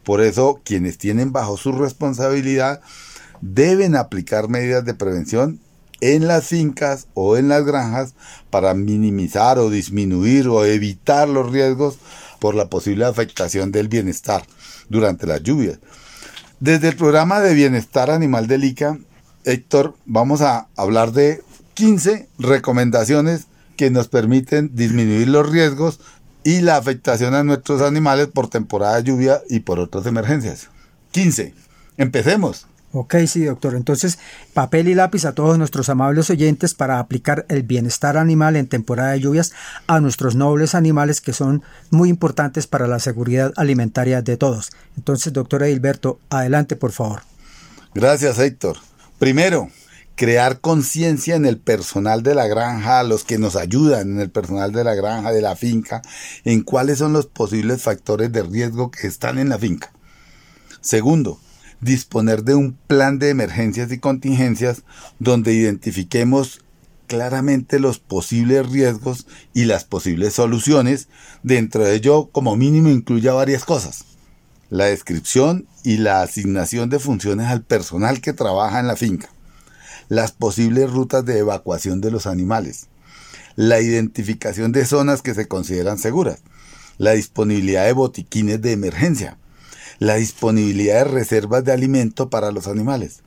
Por 0.04 0.22
eso, 0.22 0.62
quienes 0.64 0.98
tienen 0.98 1.32
bajo 1.32 1.58
su 1.58 1.72
responsabilidad 1.72 2.82
deben 3.42 3.96
aplicar 3.96 4.50
medidas 4.50 4.84
de 4.84 4.94
prevención 4.94 5.60
en 6.02 6.28
las 6.28 6.48
fincas 6.48 7.08
o 7.14 7.38
en 7.38 7.50
las 7.50 7.66
granjas 7.66 8.14
para 8.50 8.74
minimizar 8.74 9.60
o 9.60 9.70
disminuir 9.70 10.48
o 10.48 10.66
evitar 10.66 11.28
los 11.30 11.52
riesgos 11.52 11.98
por 12.40 12.56
la 12.56 12.70
posible 12.70 13.06
afectación 13.06 13.72
del 13.72 13.90
bienestar 13.90 14.44
durante 14.88 15.28
las 15.28 15.44
lluvias. 15.44 15.80
Desde 16.60 16.90
el 16.90 16.96
programa 16.96 17.40
de 17.42 17.54
bienestar 17.54 18.10
animal 18.10 18.48
del 18.48 18.64
ICA, 18.64 18.98
Héctor, 19.46 19.96
vamos 20.06 20.42
a 20.42 20.68
hablar 20.76 21.12
de 21.12 21.42
15 21.80 22.28
recomendaciones 22.38 23.48
que 23.78 23.89
nos 23.89 24.10
permiten 24.10 24.76
disminuir 24.76 25.30
los 25.30 25.50
riesgos 25.50 26.02
y 26.44 26.60
la 26.60 26.76
afectación 26.76 27.34
a 27.36 27.46
nuestros 27.46 27.82
animales 27.82 28.28
por 28.28 28.50
temporada 28.50 28.98
de 28.98 29.04
lluvia 29.04 29.42
y 29.50 29.62
por 29.62 29.80
otras 29.80 30.06
emergencias. 30.06 30.68
15. 31.12 31.54
Empecemos. 31.96 32.68
Ok, 32.92 33.15
sí, 33.28 33.46
doctor. 33.46 33.76
Entonces, 33.76 34.20
papel 34.54 34.89
y 34.89 34.94
lápiz 34.94 35.24
a 35.24 35.32
todos 35.32 35.58
nuestros 35.58 35.88
amables 35.88 36.30
oyentes 36.30 36.74
para 36.74 37.00
aplicar 37.00 37.46
el 37.48 37.63
bienestar 37.63 38.18
animal 38.18 38.58
en 38.58 38.68
temporada 38.68 39.12
de 39.12 39.22
lluvias 39.22 39.54
a 39.88 40.02
nuestros 40.02 40.36
nobles 40.36 40.76
animales 40.76 41.22
que 41.22 41.32
son 41.32 41.63
muy 41.92 42.10
importantes 42.10 42.68
para 42.68 42.88
la 42.88 43.00
seguridad 43.00 43.54
alimentaria 43.56 44.22
de 44.22 44.36
todos. 44.36 44.72
Entonces, 44.98 45.32
doctor 45.32 45.63
Edilberto, 45.63 46.20
adelante, 46.30 46.76
por 46.76 46.92
favor. 46.92 47.22
Gracias, 47.94 48.38
Héctor. 48.38 48.76
Primero, 49.18 49.70
crear 50.20 50.60
conciencia 50.60 51.38
en 51.38 51.46
el 51.46 51.58
personal 51.58 52.24
de 52.24 52.36
la 52.36 52.46
granja, 52.46 53.04
los 53.04 53.24
que 53.24 53.38
nos 53.38 53.56
ayudan 53.56 54.12
en 54.12 54.20
el 54.20 54.30
personal 54.30 54.74
de 54.74 54.84
la 54.84 54.94
granja, 54.94 55.32
de 55.32 55.42
la 55.42 55.56
finca, 55.56 56.02
en 56.44 56.62
cuáles 56.62 56.98
son 56.98 57.14
los 57.14 57.28
posibles 57.28 57.82
factores 57.82 58.30
de 58.30 58.44
riesgo 58.44 58.92
que 58.92 59.08
están 59.08 59.40
en 59.40 59.48
la 59.48 59.58
finca. 59.58 59.94
Segundo, 60.82 61.40
disponer 61.80 62.44
de 62.44 62.56
un 62.56 62.74
plan 62.74 63.18
de 63.18 63.30
emergencias 63.30 63.94
y 63.94 64.00
contingencias 64.00 64.84
donde 65.20 65.54
identifiquemos 65.54 66.66
claramente 67.08 67.80
los 67.80 68.00
posibles 68.00 68.70
riesgos 68.70 69.26
y 69.54 69.64
las 69.64 69.86
posibles 69.86 70.34
soluciones. 70.34 71.08
Dentro 71.44 71.86
de 71.86 71.96
ello, 71.96 72.28
como 72.34 72.58
mínimo, 72.58 72.90
incluye 72.90 73.30
varias 73.30 73.64
cosas. 73.64 74.04
La 74.70 74.88
descripción 74.88 75.66
y 75.86 75.96
la 75.96 76.22
asignación 76.22 76.90
de 76.90 77.00
funciones 77.00 77.48
al 77.48 77.62
personal 77.62 78.20
que 78.20 78.34
trabaja 78.34 78.82
en 78.82 78.88
la 78.88 78.98
finca. 78.98 79.30
Las 80.10 80.34
posibles 80.34 80.91
rutas 80.91 81.24
de 81.24 81.39
evacuación 81.39 82.02
de 82.02 82.12
los 82.12 82.28
animales. 82.28 82.88
La 83.56 83.80
identificación 83.80 84.74
de 84.74 84.86
zonas 84.86 85.22
que 85.22 85.34
se 85.34 85.48
consideran 85.48 85.98
seguras. 85.98 86.39
La 86.98 87.13
disponibilidad 87.13 87.86
de 87.86 87.93
botiquines 87.93 88.62
de 88.62 88.74
emergencia 88.74 89.38
la 90.00 90.15
disponibilidad 90.15 91.06
de 91.06 91.12
reservas 91.12 91.65
de 91.65 91.74
alimento 91.74 92.30
para 92.30 92.52
los 92.52 92.67
animales, 92.67 93.22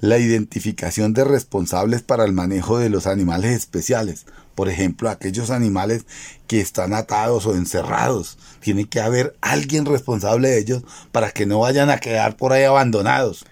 la 0.00 0.18
identificación 0.18 1.14
de 1.14 1.24
responsables 1.24 2.02
para 2.02 2.24
el 2.24 2.32
manejo 2.32 2.78
de 2.78 2.90
los 2.90 3.06
animales 3.06 3.56
especiales, 3.56 4.26
por 4.54 4.68
ejemplo, 4.68 5.08
aquellos 5.08 5.50
animales 5.50 6.04
que 6.46 6.60
están 6.60 6.92
atados 6.92 7.46
o 7.46 7.54
encerrados. 7.54 8.36
Tiene 8.60 8.86
que 8.86 9.00
haber 9.00 9.34
alguien 9.40 9.86
responsable 9.86 10.50
de 10.50 10.58
ellos 10.58 10.82
para 11.10 11.30
que 11.30 11.46
no 11.46 11.60
vayan 11.60 11.88
a 11.88 11.98
quedar 11.98 12.36
por 12.36 12.52
ahí 12.52 12.64
abandonados. 12.64 13.46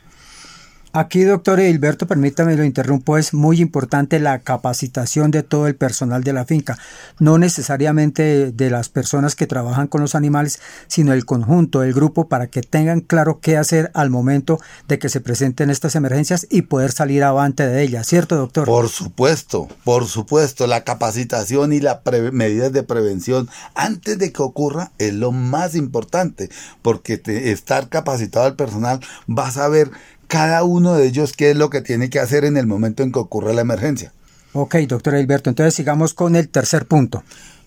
Aquí, 0.92 1.22
doctor 1.22 1.60
Hilberto, 1.60 2.06
permítame 2.06 2.56
lo 2.56 2.64
interrumpo, 2.64 3.18
es 3.18 3.34
muy 3.34 3.60
importante 3.60 4.18
la 4.18 4.38
capacitación 4.38 5.30
de 5.30 5.42
todo 5.42 5.66
el 5.66 5.76
personal 5.76 6.24
de 6.24 6.32
la 6.32 6.46
finca, 6.46 6.78
no 7.18 7.36
necesariamente 7.36 8.52
de 8.52 8.70
las 8.70 8.88
personas 8.88 9.36
que 9.36 9.46
trabajan 9.46 9.86
con 9.86 10.00
los 10.00 10.14
animales, 10.14 10.60
sino 10.86 11.12
el 11.12 11.26
conjunto, 11.26 11.82
el 11.82 11.92
grupo, 11.92 12.28
para 12.28 12.46
que 12.46 12.62
tengan 12.62 13.00
claro 13.00 13.38
qué 13.40 13.58
hacer 13.58 13.90
al 13.92 14.08
momento 14.08 14.58
de 14.88 14.98
que 14.98 15.10
se 15.10 15.20
presenten 15.20 15.68
estas 15.68 15.94
emergencias 15.94 16.46
y 16.48 16.62
poder 16.62 16.90
salir 16.90 17.22
avante 17.22 17.66
de 17.66 17.82
ellas, 17.82 18.06
¿cierto, 18.06 18.36
doctor? 18.36 18.64
Por 18.64 18.88
supuesto, 18.88 19.68
por 19.84 20.06
supuesto, 20.06 20.66
la 20.66 20.84
capacitación 20.84 21.74
y 21.74 21.80
las 21.80 21.98
medidas 22.32 22.72
de 22.72 22.82
prevención 22.82 23.50
antes 23.74 24.18
de 24.18 24.32
que 24.32 24.42
ocurra 24.42 24.92
es 24.96 25.12
lo 25.12 25.32
más 25.32 25.74
importante, 25.74 26.48
porque 26.80 27.20
estar 27.26 27.90
capacitado 27.90 28.46
al 28.46 28.56
personal 28.56 29.00
va 29.28 29.48
a 29.48 29.52
saber 29.52 29.90
cada 30.28 30.62
uno 30.62 30.94
de 30.94 31.06
ellos 31.06 31.32
qué 31.32 31.50
es 31.50 31.56
lo 31.56 31.70
que 31.70 31.80
tiene 31.80 32.10
que 32.10 32.20
hacer 32.20 32.44
en 32.44 32.56
el 32.56 32.66
momento 32.66 33.02
en 33.02 33.10
que 33.10 33.18
ocurre 33.18 33.54
la 33.54 33.62
emergencia. 33.62 34.12
Ok, 34.52 34.76
doctor 34.86 35.14
Alberto, 35.14 35.50
entonces 35.50 35.74
sigamos 35.74 36.14
con 36.14 36.36
el 36.36 36.48
tercer 36.48 36.86
punto. 36.86 37.22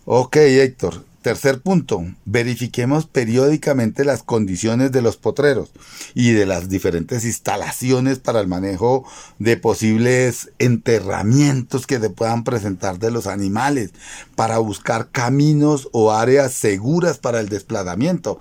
Ok, 0.06 0.38
Héctor. 0.38 1.04
Tercer 1.22 1.62
punto, 1.62 2.04
verifiquemos 2.26 3.06
periódicamente 3.06 4.04
las 4.06 4.24
condiciones 4.24 4.92
de 4.92 5.04
los 5.04 5.18
potreros 5.18 5.72
y 6.16 6.32
de 6.32 6.48
las 6.48 6.68
diferentes 6.68 7.26
instalaciones 7.26 8.18
para 8.18 8.40
el 8.40 8.48
manejo 8.48 9.06
de 9.38 9.56
posibles 9.56 10.50
enterramientos 10.58 11.86
que 11.86 12.00
se 12.00 12.10
puedan 12.10 12.44
presentar 12.44 12.98
de 12.98 13.12
los 13.12 13.28
animales, 13.28 13.92
para 14.36 14.58
buscar 14.58 15.10
caminos 15.12 15.90
o 15.92 16.12
áreas 16.12 16.54
seguras 16.54 17.20
para 17.20 17.40
el 17.40 17.50
desplazamiento. 17.50 18.40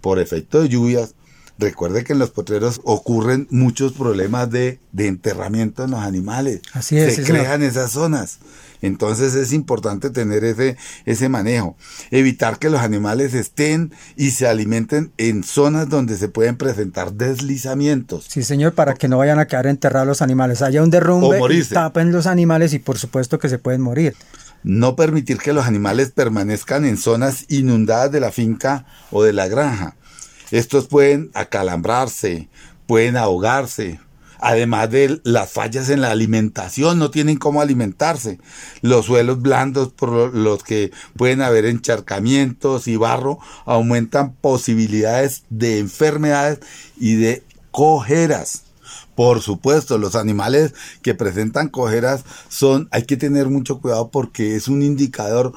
Por 0.00 0.20
efecto 0.20 0.62
de 0.62 0.68
lluvias, 0.68 1.16
Recuerde 1.58 2.02
que 2.02 2.14
en 2.14 2.18
los 2.18 2.30
potreros 2.30 2.80
ocurren 2.82 3.46
muchos 3.50 3.92
problemas 3.92 4.50
de, 4.50 4.80
enterramiento 4.96 5.84
en 5.84 5.92
los 5.92 6.00
animales. 6.00 6.60
Así 6.72 6.98
es. 6.98 7.16
Se 7.16 7.24
crean 7.24 7.62
esas 7.62 7.92
zonas. 7.92 8.38
Entonces 8.80 9.34
es 9.34 9.52
importante 9.52 10.10
tener 10.10 10.44
ese, 10.44 10.76
ese 11.06 11.28
manejo. 11.28 11.76
Evitar 12.10 12.58
que 12.58 12.68
los 12.68 12.80
animales 12.80 13.32
estén 13.34 13.92
y 14.16 14.32
se 14.32 14.48
alimenten 14.48 15.12
en 15.18 15.44
zonas 15.44 15.88
donde 15.88 16.16
se 16.16 16.28
pueden 16.28 16.56
presentar 16.56 17.12
deslizamientos. 17.12 18.24
Sí, 18.28 18.42
señor, 18.42 18.74
para 18.74 18.94
que 18.94 19.06
no 19.06 19.18
vayan 19.18 19.38
a 19.38 19.46
quedar 19.46 19.68
enterrados 19.68 20.08
los 20.08 20.22
animales. 20.22 20.62
Haya 20.62 20.82
un 20.82 20.90
derrumbe, 20.90 21.38
y 21.50 21.62
tapen 21.64 22.10
los 22.10 22.26
animales 22.26 22.72
y 22.74 22.80
por 22.80 22.98
supuesto 22.98 23.38
que 23.38 23.48
se 23.48 23.58
pueden 23.58 23.82
morir. 23.82 24.16
No 24.64 24.96
permitir 24.96 25.38
que 25.38 25.52
los 25.52 25.66
animales 25.66 26.10
permanezcan 26.10 26.84
en 26.84 26.96
zonas 26.96 27.44
inundadas 27.48 28.10
de 28.10 28.20
la 28.20 28.32
finca 28.32 28.86
o 29.10 29.22
de 29.22 29.32
la 29.32 29.48
granja 29.48 29.96
estos 30.52 30.86
pueden 30.86 31.30
acalambrarse, 31.32 32.48
pueden 32.86 33.16
ahogarse, 33.16 33.98
además 34.38 34.90
de 34.90 35.20
las 35.24 35.50
fallas 35.50 35.88
en 35.88 36.02
la 36.02 36.10
alimentación, 36.10 36.98
no 36.98 37.10
tienen 37.10 37.38
cómo 37.38 37.62
alimentarse, 37.62 38.38
los 38.82 39.06
suelos 39.06 39.40
blandos 39.40 39.92
por 39.92 40.34
los 40.34 40.62
que 40.62 40.90
pueden 41.16 41.40
haber 41.40 41.64
encharcamientos 41.64 42.86
y 42.86 42.96
barro 42.96 43.38
aumentan 43.64 44.34
posibilidades 44.34 45.44
de 45.48 45.78
enfermedades 45.78 46.60
y 46.98 47.14
de 47.14 47.42
cojeras. 47.70 48.64
Por 49.14 49.40
supuesto, 49.40 49.96
los 49.96 50.16
animales 50.16 50.74
que 51.02 51.14
presentan 51.14 51.68
cojeras 51.68 52.24
son, 52.48 52.88
hay 52.90 53.04
que 53.04 53.16
tener 53.16 53.48
mucho 53.48 53.80
cuidado 53.80 54.10
porque 54.10 54.56
es 54.56 54.68
un 54.68 54.82
indicador 54.82 55.52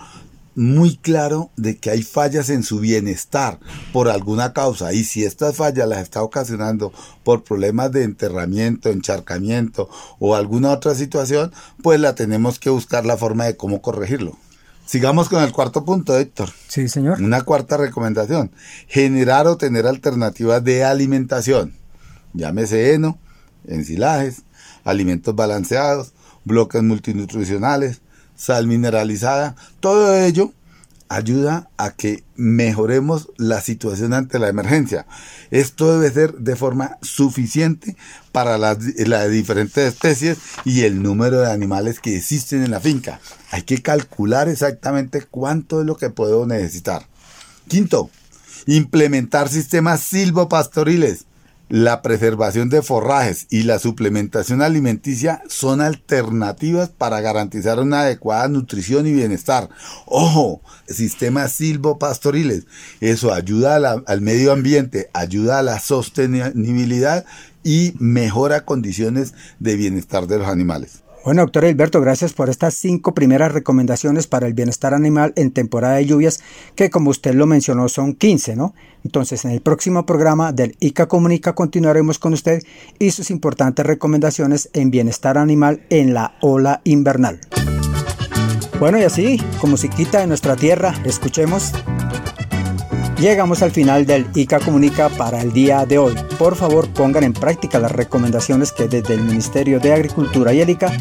muy 0.55 0.95
claro 0.95 1.51
de 1.57 1.77
que 1.77 1.91
hay 1.91 2.01
fallas 2.01 2.49
en 2.49 2.63
su 2.63 2.79
bienestar 2.79 3.59
por 3.91 4.09
alguna 4.09 4.53
causa 4.53 4.93
y 4.93 5.03
si 5.03 5.23
estas 5.23 5.57
fallas 5.57 5.87
las 5.87 5.99
está 5.99 6.23
ocasionando 6.23 6.93
por 7.23 7.43
problemas 7.43 7.91
de 7.91 8.03
enterramiento, 8.03 8.89
encharcamiento 8.89 9.89
o 10.17 10.35
alguna 10.35 10.71
otra 10.71 10.95
situación, 10.95 11.51
pues 11.83 11.99
la 11.99 12.15
tenemos 12.15 12.57
que 12.57 12.69
buscar 12.69 13.05
la 13.05 13.17
forma 13.17 13.45
de 13.45 13.57
cómo 13.57 13.81
corregirlo. 13.81 14.37
Sigamos 14.85 15.29
con 15.29 15.43
el 15.43 15.51
cuarto 15.51 15.83
punto, 15.83 16.17
Héctor. 16.17 16.51
Sí, 16.67 16.87
señor. 16.87 17.19
Una 17.19 17.41
cuarta 17.41 17.75
recomendación. 17.75 18.51
Generar 18.87 19.47
o 19.47 19.57
tener 19.57 19.87
alternativas 19.87 20.63
de 20.63 20.83
alimentación. 20.83 21.73
Llámese 22.33 22.93
heno, 22.93 23.17
ensilajes, 23.67 24.43
alimentos 24.83 25.35
balanceados, 25.35 26.13
bloques 26.43 26.83
multinutricionales, 26.83 28.01
sal 28.35 28.67
mineralizada, 28.67 29.55
todo 29.79 30.15
ello 30.15 30.53
ayuda 31.07 31.69
a 31.77 31.91
que 31.91 32.23
mejoremos 32.35 33.29
la 33.37 33.61
situación 33.61 34.13
ante 34.13 34.39
la 34.39 34.49
emergencia. 34.49 35.05
Esto 35.51 35.99
debe 35.99 36.13
ser 36.13 36.33
de 36.35 36.55
forma 36.55 36.97
suficiente 37.01 37.95
para 38.31 38.57
las, 38.57 38.79
diferentes 39.29 39.93
especies 39.93 40.37
y 40.65 40.81
el 40.81 41.01
número 41.01 41.41
de 41.41 41.51
animales 41.51 41.99
que 41.99 42.17
existen 42.17 42.63
en 42.63 42.71
la 42.71 42.79
finca. 42.79 43.19
Hay 43.51 43.63
que 43.63 43.81
calcular 43.81 44.49
exactamente 44.49 45.21
cuánto 45.21 45.81
es 45.81 45.85
lo 45.85 45.95
que 45.95 46.09
puedo 46.09 46.45
necesitar. 46.45 47.05
Quinto, 47.67 48.09
implementar 48.65 49.49
sistemas 49.49 50.01
silvopastoriles 50.01 51.25
la 51.69 52.01
preservación 52.01 52.69
de 52.69 52.81
forrajes 52.81 53.47
y 53.49 53.63
la 53.63 53.79
suplementación 53.79 54.61
alimenticia 54.61 55.41
son 55.47 55.81
alternativas 55.81 56.89
para 56.89 57.21
garantizar 57.21 57.79
una 57.79 58.01
adecuada 58.01 58.47
nutrición 58.47 59.07
y 59.07 59.13
bienestar. 59.13 59.69
Ojo, 60.05 60.61
sistemas 60.87 61.53
silvopastoriles. 61.53 62.65
Eso 63.01 63.33
ayuda 63.33 64.03
al 64.05 64.21
medio 64.21 64.51
ambiente, 64.51 65.09
ayuda 65.13 65.59
a 65.59 65.63
la 65.63 65.79
sostenibilidad 65.79 67.25
y 67.63 67.93
mejora 67.97 68.63
condiciones 68.63 69.33
de 69.59 69.75
bienestar 69.75 70.27
de 70.27 70.37
los 70.37 70.47
animales. 70.47 71.04
Bueno, 71.25 71.41
doctor 71.41 71.65
Alberto, 71.65 72.01
gracias 72.01 72.33
por 72.33 72.51
estas 72.51 72.75
cinco 72.75 73.15
primeras 73.15 73.51
recomendaciones 73.51 74.27
para 74.27 74.45
el 74.45 74.53
bienestar 74.53 74.93
animal 74.93 75.33
en 75.35 75.49
temporada 75.49 75.95
de 75.95 76.05
lluvias, 76.05 76.39
que 76.75 76.91
como 76.91 77.09
usted 77.09 77.33
lo 77.33 77.47
mencionó 77.47 77.89
son 77.89 78.13
15, 78.13 78.55
¿no? 78.55 78.75
Entonces, 79.03 79.43
en 79.43 79.49
el 79.49 79.61
próximo 79.61 80.05
programa 80.05 80.51
del 80.51 80.77
ICA 80.79 81.07
Comunica 81.07 81.55
continuaremos 81.55 82.19
con 82.19 82.33
usted 82.33 82.61
y 82.99 83.09
sus 83.09 83.31
importantes 83.31 83.83
recomendaciones 83.87 84.69
en 84.73 84.91
bienestar 84.91 85.39
animal 85.39 85.81
en 85.89 86.13
la 86.13 86.35
ola 86.41 86.81
invernal. 86.83 87.39
Bueno, 88.79 88.99
y 88.99 89.01
así, 89.01 89.41
como 89.59 89.77
se 89.77 89.89
quita 89.89 90.19
de 90.19 90.27
nuestra 90.27 90.55
tierra, 90.55 90.93
escuchemos 91.05 91.71
Llegamos 93.19 93.61
al 93.61 93.71
final 93.71 94.05
del 94.05 94.27
ICA 94.35 94.59
Comunica 94.59 95.07
para 95.07 95.41
el 95.41 95.53
día 95.53 95.85
de 95.85 95.97
hoy. 95.97 96.13
Por 96.37 96.57
favor, 96.57 96.89
pongan 96.89 97.23
en 97.23 97.31
práctica 97.31 97.79
las 97.79 97.93
recomendaciones 97.93 98.73
que 98.73 98.89
desde 98.89 99.13
el 99.13 99.21
Ministerio 99.21 99.79
de 99.79 99.93
Agricultura 99.93 100.53
y 100.53 100.59
el 100.59 100.69
ICA 100.69 100.91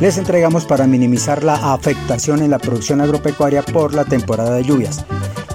les 0.00 0.16
entregamos 0.16 0.66
para 0.66 0.86
minimizar 0.86 1.42
la 1.42 1.74
afectación 1.74 2.42
en 2.42 2.50
la 2.50 2.60
producción 2.60 3.00
agropecuaria 3.00 3.62
por 3.62 3.92
la 3.92 4.04
temporada 4.04 4.54
de 4.54 4.62
lluvias. 4.62 5.04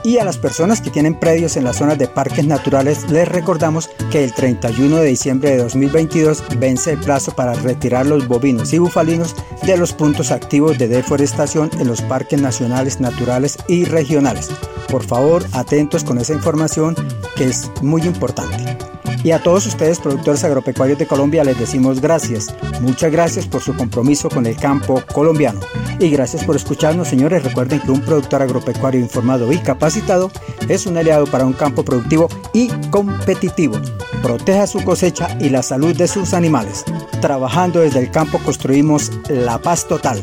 Y 0.03 0.17
a 0.17 0.23
las 0.23 0.37
personas 0.37 0.81
que 0.81 0.89
tienen 0.89 1.19
predios 1.19 1.57
en 1.57 1.65
las 1.65 1.77
zonas 1.77 1.97
de 1.97 2.07
parques 2.07 2.45
naturales 2.45 3.09
les 3.09 3.27
recordamos 3.27 3.89
que 4.11 4.23
el 4.23 4.33
31 4.33 4.97
de 4.97 5.05
diciembre 5.05 5.51
de 5.51 5.57
2022 5.57 6.43
vence 6.57 6.93
el 6.93 6.99
plazo 6.99 7.33
para 7.33 7.53
retirar 7.53 8.05
los 8.05 8.27
bovinos 8.27 8.71
y 8.73 8.77
bufalinos 8.77 9.35
de 9.63 9.77
los 9.77 9.93
puntos 9.93 10.31
activos 10.31 10.77
de 10.77 10.87
deforestación 10.87 11.69
en 11.79 11.87
los 11.87 12.01
parques 12.01 12.41
nacionales, 12.41 12.99
naturales 12.99 13.57
y 13.67 13.85
regionales. 13.85 14.49
Por 14.89 15.03
favor, 15.03 15.45
atentos 15.51 16.03
con 16.03 16.17
esa 16.17 16.33
información 16.33 16.95
que 17.35 17.45
es 17.45 17.69
muy 17.81 18.03
importante. 18.03 18.98
Y 19.23 19.31
a 19.31 19.43
todos 19.43 19.65
ustedes, 19.65 19.99
productores 19.99 20.43
agropecuarios 20.43 20.97
de 20.97 21.05
Colombia, 21.05 21.43
les 21.43 21.59
decimos 21.59 21.99
gracias. 21.99 22.53
Muchas 22.81 23.11
gracias 23.11 23.47
por 23.47 23.61
su 23.61 23.75
compromiso 23.75 24.29
con 24.29 24.45
el 24.45 24.55
campo 24.55 25.03
colombiano. 25.13 25.59
Y 25.99 26.09
gracias 26.09 26.45
por 26.45 26.55
escucharnos, 26.55 27.09
señores. 27.09 27.43
Recuerden 27.43 27.81
que 27.81 27.91
un 27.91 28.01
productor 28.01 28.41
agropecuario 28.41 29.01
informado 29.01 29.51
y 29.51 29.57
capacitado 29.57 30.31
es 30.69 30.85
un 30.85 30.97
aliado 30.97 31.25
para 31.25 31.45
un 31.45 31.53
campo 31.53 31.83
productivo 31.83 32.29
y 32.53 32.69
competitivo. 32.89 33.77
Proteja 34.23 34.67
su 34.67 34.83
cosecha 34.83 35.37
y 35.39 35.49
la 35.49 35.63
salud 35.63 35.95
de 35.95 36.07
sus 36.07 36.33
animales. 36.33 36.85
Trabajando 37.21 37.81
desde 37.81 37.99
el 37.99 38.11
campo 38.11 38.39
construimos 38.39 39.11
la 39.27 39.59
paz 39.59 39.87
total. 39.87 40.21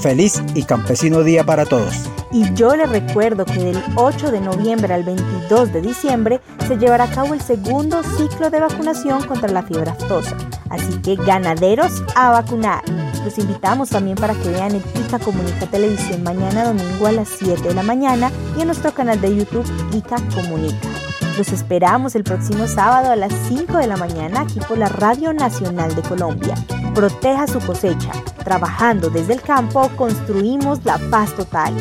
Feliz 0.00 0.42
y 0.54 0.62
campesino 0.62 1.22
día 1.24 1.44
para 1.44 1.64
todos. 1.64 2.08
Y 2.32 2.52
yo 2.54 2.74
les 2.74 2.88
recuerdo 2.88 3.44
que 3.44 3.58
del 3.58 3.82
8 3.94 4.30
de 4.30 4.40
noviembre 4.40 4.92
al 4.92 5.04
22 5.04 5.72
de 5.72 5.80
diciembre 5.80 6.40
se 6.66 6.76
llevará 6.76 7.04
a 7.04 7.10
cabo 7.10 7.34
el 7.34 7.40
segundo 7.40 8.02
ciclo 8.02 8.50
de 8.50 8.60
vacunación 8.60 9.22
contra 9.24 9.48
la 9.48 9.62
fiebre 9.62 9.90
aftosa. 9.90 10.36
Así 10.70 11.00
que 11.02 11.16
ganaderos 11.16 12.02
a 12.14 12.30
vacunar. 12.30 12.82
Los 13.24 13.38
invitamos 13.38 13.90
también 13.90 14.16
para 14.16 14.34
que 14.34 14.50
vean 14.50 14.72
el 14.72 14.82
ICA 15.06 15.18
Comunica 15.18 15.66
Televisión 15.66 16.22
mañana 16.22 16.64
domingo 16.64 17.06
a 17.06 17.12
las 17.12 17.28
7 17.28 17.62
de 17.62 17.74
la 17.74 17.82
mañana 17.82 18.30
y 18.56 18.60
en 18.60 18.66
nuestro 18.66 18.92
canal 18.92 19.20
de 19.20 19.36
YouTube 19.36 19.66
ICA 19.92 20.16
Comunica. 20.34 20.88
Los 21.36 21.48
esperamos 21.48 22.14
el 22.14 22.24
próximo 22.24 22.66
sábado 22.66 23.10
a 23.10 23.16
las 23.16 23.32
5 23.48 23.76
de 23.76 23.86
la 23.86 23.96
mañana 23.96 24.40
aquí 24.40 24.58
por 24.60 24.78
la 24.78 24.88
Radio 24.88 25.34
Nacional 25.34 25.94
de 25.94 26.02
Colombia. 26.02 26.54
Proteja 26.94 27.46
su 27.46 27.60
cosecha. 27.60 28.10
Trabajando 28.42 29.10
desde 29.10 29.34
el 29.34 29.42
campo 29.42 29.90
construimos 29.96 30.84
la 30.84 30.98
paz 31.10 31.34
total. 31.34 31.74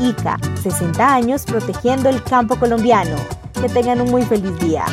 ICA, 0.00 0.38
60 0.62 1.14
años 1.14 1.44
protegiendo 1.44 2.08
el 2.08 2.22
campo 2.22 2.56
colombiano. 2.56 3.16
Que 3.60 3.68
tengan 3.68 4.00
un 4.00 4.10
muy 4.10 4.22
feliz 4.22 4.58
día. 4.58 4.84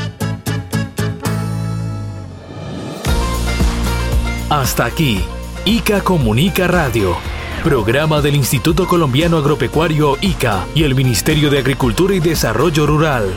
Hasta 4.50 4.86
aquí, 4.86 5.24
ICA 5.66 6.02
Comunica 6.02 6.68
Radio, 6.68 7.18
programa 7.64 8.22
del 8.22 8.36
Instituto 8.36 8.88
Colombiano 8.88 9.38
Agropecuario 9.38 10.18
ICA 10.22 10.66
y 10.74 10.84
el 10.84 10.96
Ministerio 10.96 11.50
de 11.50 11.60
Agricultura 11.60 12.14
y 12.16 12.20
Desarrollo 12.20 12.86
Rural. 12.86 13.34